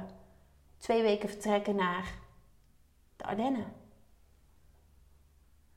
twee 0.77 1.01
weken 1.01 1.29
vertrekken 1.29 1.75
naar 1.75 2.13
de 3.15 3.23
Ardennen. 3.23 3.80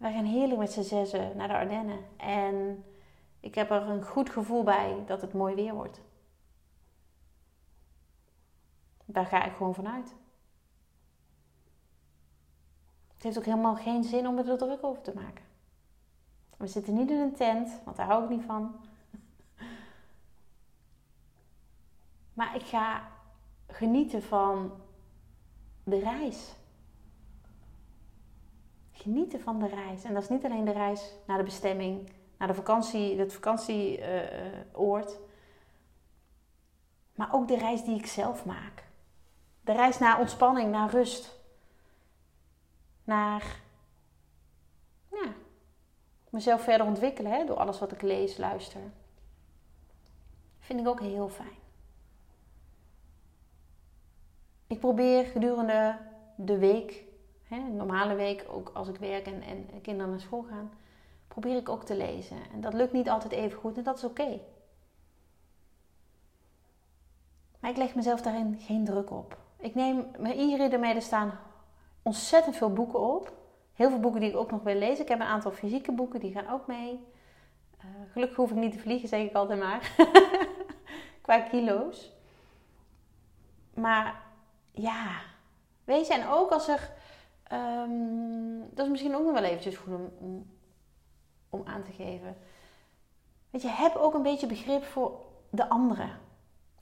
Wij 0.04 0.12
gaan 0.12 0.24
heerlijk 0.24 0.58
met 0.58 0.72
z'n 0.72 0.82
zessen 0.82 1.36
naar 1.36 1.48
de 1.48 1.54
Ardennen. 1.54 1.98
En 2.16 2.84
ik 3.40 3.54
heb 3.54 3.70
er 3.70 3.82
een 3.82 4.02
goed 4.02 4.30
gevoel 4.30 4.62
bij 4.62 5.02
dat 5.06 5.20
het 5.20 5.32
mooi 5.32 5.54
weer 5.54 5.74
wordt. 5.74 6.00
Daar 9.04 9.26
ga 9.26 9.44
ik 9.44 9.52
gewoon 9.52 9.74
vanuit. 9.74 10.14
Het 13.14 13.22
heeft 13.22 13.38
ook 13.38 13.44
helemaal 13.44 13.76
geen 13.76 14.04
zin 14.04 14.26
om 14.26 14.38
er 14.38 14.58
druk 14.58 14.84
over 14.84 15.02
te 15.02 15.14
maken. 15.14 15.44
We 16.56 16.66
zitten 16.66 16.94
niet 16.94 17.10
in 17.10 17.20
een 17.20 17.34
tent, 17.34 17.80
want 17.84 17.96
daar 17.96 18.06
hou 18.06 18.24
ik 18.24 18.30
niet 18.30 18.44
van. 18.44 18.76
Maar 22.34 22.54
ik 22.54 22.62
ga 22.62 23.08
genieten 23.66 24.22
van 24.22 24.72
de 25.84 25.98
reis. 25.98 26.54
Genieten 29.04 29.40
van 29.40 29.58
de 29.58 29.66
reis. 29.66 30.04
En 30.04 30.14
dat 30.14 30.22
is 30.22 30.28
niet 30.28 30.44
alleen 30.44 30.64
de 30.64 30.72
reis 30.72 31.12
naar 31.26 31.38
de 31.38 31.44
bestemming, 31.44 32.10
naar 32.38 32.48
de 32.48 32.54
vakantie, 32.54 33.18
het 33.18 33.32
vakantieoord. 33.32 35.18
maar 37.14 37.32
ook 37.32 37.48
de 37.48 37.58
reis 37.58 37.84
die 37.84 37.98
ik 37.98 38.06
zelf 38.06 38.44
maak. 38.44 38.84
De 39.60 39.72
reis 39.72 39.98
naar 39.98 40.20
ontspanning, 40.20 40.70
naar 40.70 40.90
rust. 40.90 41.40
Naar 43.04 43.60
mezelf 46.30 46.62
verder 46.62 46.86
ontwikkelen 46.86 47.32
hè, 47.32 47.44
door 47.44 47.56
alles 47.56 47.78
wat 47.78 47.92
ik 47.92 48.02
lees, 48.02 48.36
luister. 48.36 48.80
Vind 50.58 50.80
ik 50.80 50.88
ook 50.88 51.00
heel 51.00 51.28
fijn. 51.28 51.58
Ik 54.66 54.80
probeer 54.80 55.24
gedurende 55.24 55.98
de 56.36 56.58
week, 56.58 57.04
normale 57.60 58.14
week, 58.14 58.44
ook 58.48 58.70
als 58.74 58.88
ik 58.88 58.96
werk 58.96 59.26
en, 59.26 59.42
en 59.42 59.80
kinderen 59.82 60.10
naar 60.10 60.20
school 60.20 60.42
gaan, 60.50 60.70
probeer 61.28 61.56
ik 61.56 61.68
ook 61.68 61.84
te 61.84 61.96
lezen. 61.96 62.36
En 62.52 62.60
dat 62.60 62.74
lukt 62.74 62.92
niet 62.92 63.08
altijd 63.08 63.32
even 63.32 63.58
goed 63.58 63.76
en 63.76 63.82
dat 63.82 63.96
is 63.96 64.04
oké. 64.04 64.40
Maar 67.60 67.70
ik 67.70 67.76
leg 67.76 67.94
mezelf 67.94 68.22
daarin 68.22 68.58
geen 68.58 68.84
druk 68.84 69.10
op. 69.10 69.38
Ik 69.58 69.74
neem 69.74 70.06
mijn 70.18 70.38
e-reader 70.38 70.84
er 70.84 71.02
staan 71.02 71.38
ontzettend 72.02 72.56
veel 72.56 72.72
boeken 72.72 73.00
op. 73.00 73.32
Heel 73.74 73.90
veel 73.90 74.00
boeken 74.00 74.20
die 74.20 74.30
ik 74.30 74.36
ook 74.36 74.50
nog 74.50 74.62
wil 74.62 74.74
lezen. 74.74 75.02
Ik 75.02 75.08
heb 75.08 75.20
een 75.20 75.26
aantal 75.26 75.50
fysieke 75.50 75.92
boeken, 75.92 76.20
die 76.20 76.32
gaan 76.32 76.48
ook 76.48 76.66
mee. 76.66 77.06
Uh, 77.78 77.84
gelukkig 78.12 78.36
hoef 78.36 78.50
ik 78.50 78.56
niet 78.56 78.72
te 78.72 78.78
vliegen, 78.78 79.08
zeg 79.08 79.20
ik 79.20 79.34
altijd 79.34 79.58
maar. 79.58 79.94
Qua 81.22 81.40
kilo's. 81.40 82.12
Maar 83.74 84.22
ja, 84.70 85.20
weet 85.84 86.06
je, 86.06 86.14
en 86.14 86.28
ook 86.28 86.50
als 86.50 86.68
er. 86.68 86.90
Um, 87.52 88.68
dat 88.74 88.84
is 88.84 88.90
misschien 88.90 89.14
ook 89.14 89.24
nog 89.24 89.32
wel 89.32 89.42
eventjes 89.42 89.76
goed 89.76 89.94
om, 89.94 90.12
om, 90.18 90.46
om 91.50 91.66
aan 91.66 91.82
te 91.82 91.92
geven. 91.92 92.36
Weet 93.50 93.62
je, 93.62 93.68
heb 93.68 93.94
ook 93.94 94.14
een 94.14 94.22
beetje 94.22 94.46
begrip 94.46 94.84
voor 94.84 95.20
de 95.50 95.68
anderen 95.68 96.20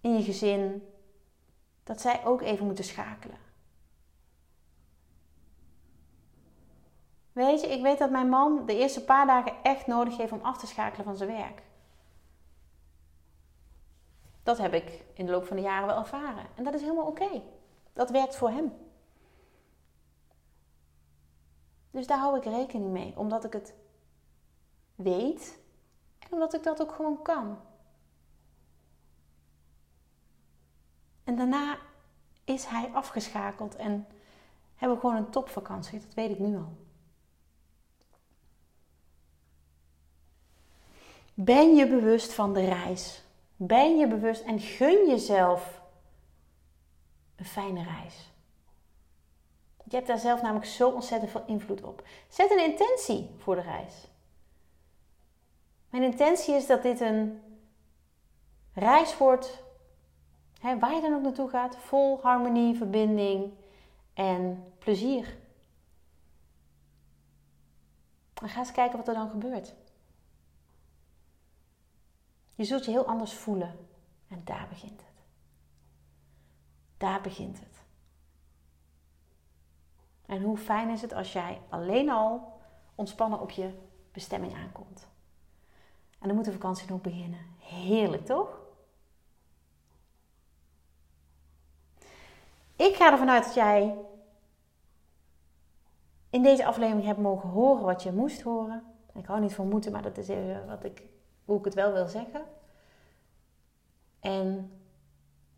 in 0.00 0.16
je 0.16 0.22
gezin. 0.22 0.86
Dat 1.84 2.00
zij 2.00 2.24
ook 2.24 2.42
even 2.42 2.66
moeten 2.66 2.84
schakelen. 2.84 3.36
Weet 7.32 7.60
je, 7.60 7.66
ik 7.66 7.82
weet 7.82 7.98
dat 7.98 8.10
mijn 8.10 8.28
man 8.28 8.66
de 8.66 8.78
eerste 8.78 9.04
paar 9.04 9.26
dagen 9.26 9.52
echt 9.62 9.86
nodig 9.86 10.16
heeft 10.16 10.32
om 10.32 10.40
af 10.42 10.58
te 10.58 10.66
schakelen 10.66 11.04
van 11.04 11.16
zijn 11.16 11.30
werk. 11.30 11.62
Dat 14.42 14.58
heb 14.58 14.72
ik 14.72 15.04
in 15.14 15.26
de 15.26 15.32
loop 15.32 15.46
van 15.46 15.56
de 15.56 15.62
jaren 15.62 15.86
wel 15.86 15.98
ervaren. 15.98 16.46
En 16.54 16.64
dat 16.64 16.74
is 16.74 16.80
helemaal 16.80 17.06
oké. 17.06 17.42
Dat 17.92 18.10
werkt 18.10 18.36
voor 18.36 18.50
hem. 18.50 18.72
Dus 21.92 22.06
daar 22.06 22.18
hou 22.18 22.36
ik 22.36 22.44
rekening 22.44 22.90
mee, 22.90 23.12
omdat 23.16 23.44
ik 23.44 23.52
het 23.52 23.74
weet 24.94 25.58
en 26.18 26.28
omdat 26.30 26.54
ik 26.54 26.62
dat 26.62 26.80
ook 26.80 26.92
gewoon 26.92 27.22
kan. 27.22 27.58
En 31.24 31.36
daarna 31.36 31.78
is 32.44 32.64
hij 32.64 32.90
afgeschakeld 32.92 33.76
en 33.76 34.06
hebben 34.74 34.96
we 34.96 35.02
gewoon 35.02 35.16
een 35.16 35.30
topvakantie. 35.30 36.00
Dat 36.00 36.14
weet 36.14 36.30
ik 36.30 36.38
nu 36.38 36.56
al. 36.56 36.76
Ben 41.34 41.74
je 41.74 41.88
bewust 41.88 42.32
van 42.32 42.54
de 42.54 42.64
reis? 42.64 43.22
Ben 43.56 43.96
je 43.96 44.08
bewust 44.08 44.42
en 44.42 44.60
gun 44.60 45.08
jezelf 45.08 45.82
een 47.36 47.44
fijne 47.44 47.82
reis? 47.82 48.31
Je 49.92 49.98
hebt 49.98 50.10
daar 50.10 50.18
zelf 50.18 50.42
namelijk 50.42 50.66
zo 50.66 50.90
ontzettend 50.90 51.30
veel 51.30 51.44
invloed 51.46 51.82
op. 51.82 52.02
Zet 52.28 52.50
een 52.50 52.64
intentie 52.64 53.30
voor 53.38 53.54
de 53.54 53.60
reis. 53.60 54.08
Mijn 55.90 56.02
intentie 56.02 56.54
is 56.54 56.66
dat 56.66 56.82
dit 56.82 57.00
een 57.00 57.42
reis 58.72 59.16
wordt, 59.16 59.62
hè, 60.60 60.78
waar 60.78 60.94
je 60.94 61.00
dan 61.00 61.14
ook 61.14 61.22
naartoe 61.22 61.48
gaat, 61.48 61.76
vol 61.76 62.20
harmonie, 62.22 62.76
verbinding 62.76 63.52
en 64.14 64.72
plezier. 64.78 65.36
En 68.34 68.48
ga 68.48 68.58
eens 68.58 68.72
kijken 68.72 68.98
wat 68.98 69.08
er 69.08 69.14
dan 69.14 69.30
gebeurt. 69.30 69.74
Je 72.54 72.64
zult 72.64 72.84
je 72.84 72.90
heel 72.90 73.06
anders 73.06 73.32
voelen. 73.32 73.88
En 74.28 74.42
daar 74.44 74.66
begint 74.68 75.00
het. 75.00 75.24
Daar 76.96 77.20
begint 77.20 77.58
het. 77.60 77.71
En 80.32 80.42
hoe 80.42 80.56
fijn 80.56 80.90
is 80.90 81.02
het 81.02 81.12
als 81.12 81.32
jij 81.32 81.60
alleen 81.68 82.10
al 82.10 82.52
ontspannen 82.94 83.40
op 83.40 83.50
je 83.50 83.70
bestemming 84.12 84.54
aankomt. 84.54 85.08
En 86.18 86.26
dan 86.26 86.36
moet 86.36 86.44
de 86.44 86.52
vakantie 86.52 86.90
nog 86.90 87.00
beginnen. 87.00 87.40
Heerlijk, 87.58 88.26
toch? 88.26 88.60
Ik 92.76 92.94
ga 92.94 93.10
ervan 93.12 93.30
uit 93.30 93.44
dat 93.44 93.54
jij 93.54 93.98
in 96.30 96.42
deze 96.42 96.66
aflevering 96.66 97.06
hebt 97.06 97.18
mogen 97.18 97.48
horen 97.48 97.84
wat 97.84 98.02
je 98.02 98.12
moest 98.12 98.42
horen. 98.42 98.84
Ik 99.14 99.26
hou 99.26 99.40
niet 99.40 99.54
van 99.54 99.68
moeten, 99.68 99.92
maar 99.92 100.02
dat 100.02 100.18
is 100.18 100.28
even 100.28 100.66
wat 100.66 100.84
ik 100.84 101.02
hoe 101.44 101.58
ik 101.58 101.64
het 101.64 101.74
wel 101.74 101.92
wil 101.92 102.08
zeggen. 102.08 102.44
En 104.20 104.72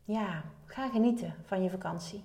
ja, 0.04 0.44
ga 0.64 0.88
genieten 0.88 1.34
van 1.44 1.62
je 1.62 1.70
vakantie. 1.70 2.24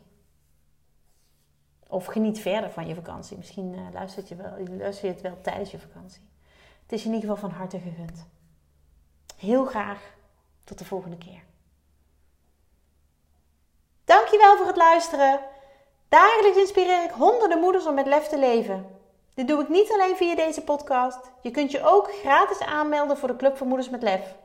Of 1.91 2.05
geniet 2.05 2.39
verder 2.39 2.71
van 2.71 2.87
je 2.87 2.95
vakantie. 2.95 3.37
Misschien 3.37 3.73
uh, 3.73 3.81
luistert 3.93 4.27
je, 4.27 4.35
wel, 4.35 4.51
luister 4.77 5.07
je 5.07 5.13
het 5.13 5.21
wel 5.21 5.37
tijdens 5.41 5.71
je 5.71 5.79
vakantie. 5.79 6.21
Het 6.81 6.91
is 6.91 7.05
in 7.05 7.13
ieder 7.13 7.29
geval 7.29 7.49
van 7.49 7.57
harte 7.57 7.79
gegund. 7.79 8.27
Heel 9.37 9.65
graag 9.65 10.15
tot 10.63 10.77
de 10.77 10.85
volgende 10.85 11.17
keer. 11.17 11.43
Dankjewel 14.05 14.57
voor 14.57 14.67
het 14.67 14.77
luisteren. 14.77 15.39
Dagelijks 16.09 16.57
inspireer 16.57 17.03
ik 17.03 17.11
honderden 17.11 17.59
moeders 17.59 17.85
om 17.87 17.93
met 17.93 18.07
lef 18.07 18.27
te 18.27 18.39
leven. 18.39 18.85
Dit 19.33 19.47
doe 19.47 19.61
ik 19.61 19.69
niet 19.69 19.91
alleen 19.91 20.15
via 20.15 20.35
deze 20.35 20.61
podcast. 20.61 21.19
Je 21.41 21.51
kunt 21.51 21.71
je 21.71 21.83
ook 21.83 22.13
gratis 22.13 22.59
aanmelden 22.59 23.17
voor 23.17 23.27
de 23.27 23.35
Club 23.35 23.57
voor 23.57 23.67
Moeders 23.67 23.89
met 23.89 24.01
Lef. 24.01 24.35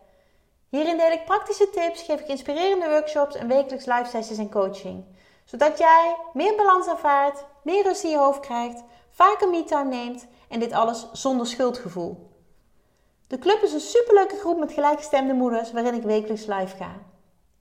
Hierin 0.68 0.96
deel 0.96 1.10
ik 1.10 1.24
praktische 1.24 1.70
tips, 1.70 2.02
geef 2.02 2.20
ik 2.20 2.28
inspirerende 2.28 2.88
workshops 2.88 3.34
en 3.34 3.48
wekelijks 3.48 3.84
live 3.84 4.08
sessies 4.08 4.38
en 4.38 4.50
coaching. 4.50 5.04
Zodat 5.44 5.78
jij 5.78 6.16
meer 6.32 6.56
balans 6.56 6.86
ervaart, 6.86 7.44
meer 7.62 7.82
rust 7.82 8.04
in 8.04 8.10
je 8.10 8.18
hoofd 8.18 8.40
krijgt, 8.40 8.82
vaker 9.10 9.48
me-time 9.48 9.90
neemt 9.90 10.26
en 10.48 10.60
dit 10.60 10.72
alles 10.72 11.06
zonder 11.12 11.46
schuldgevoel. 11.46 12.32
De 13.26 13.38
club 13.38 13.62
is 13.62 13.72
een 13.72 13.80
superleuke 13.80 14.36
groep 14.36 14.58
met 14.58 14.72
gelijkgestemde 14.72 15.32
moeders 15.32 15.72
waarin 15.72 15.94
ik 15.94 16.02
wekelijks 16.02 16.46
live 16.46 16.76
ga. 16.76 16.90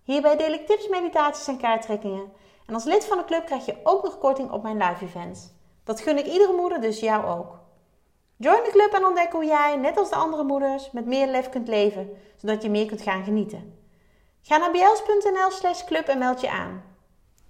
Hierbij 0.04 0.38
deel 0.38 0.54
ik 0.54 0.68
tips, 0.68 0.88
meditaties 0.88 1.48
en 1.48 1.58
kaarttrekkingen. 1.58 2.32
En 2.66 2.74
als 2.74 2.84
lid 2.84 3.06
van 3.06 3.18
de 3.18 3.26
club 3.26 3.46
krijg 3.46 3.66
je 3.66 3.78
ook 3.84 4.04
nog 4.04 4.18
korting 4.18 4.52
op 4.52 4.64
mijn 4.64 4.78
live 4.78 5.06
events. 5.06 5.50
Dat 5.84 6.02
gun 6.02 6.18
ik 6.18 6.26
iedere 6.26 6.54
moeder, 6.54 6.82
dus 6.82 7.00
jou 7.00 7.26
ook. 7.26 7.60
Join 8.38 8.64
de 8.64 8.72
club 8.72 8.94
en 8.94 9.06
ontdek 9.06 9.32
hoe 9.32 9.46
jij, 9.46 9.76
net 9.76 9.98
als 9.98 10.10
de 10.10 10.16
andere 10.16 10.44
moeders, 10.44 10.92
met 10.92 11.06
meer 11.06 11.28
lef 11.28 11.50
kunt 11.50 11.68
leven, 11.68 12.10
zodat 12.36 12.64
je 12.64 12.70
meer 12.70 12.86
kunt 12.86 13.02
gaan 13.02 13.24
genieten. 13.24 13.80
Ga 14.42 14.58
naar 14.58 14.72
bjels.nl 14.72 15.52
slash 15.52 15.84
club 15.84 16.08
en 16.08 16.18
meld 16.18 16.42
je 16.42 16.50
aan. 16.50 16.93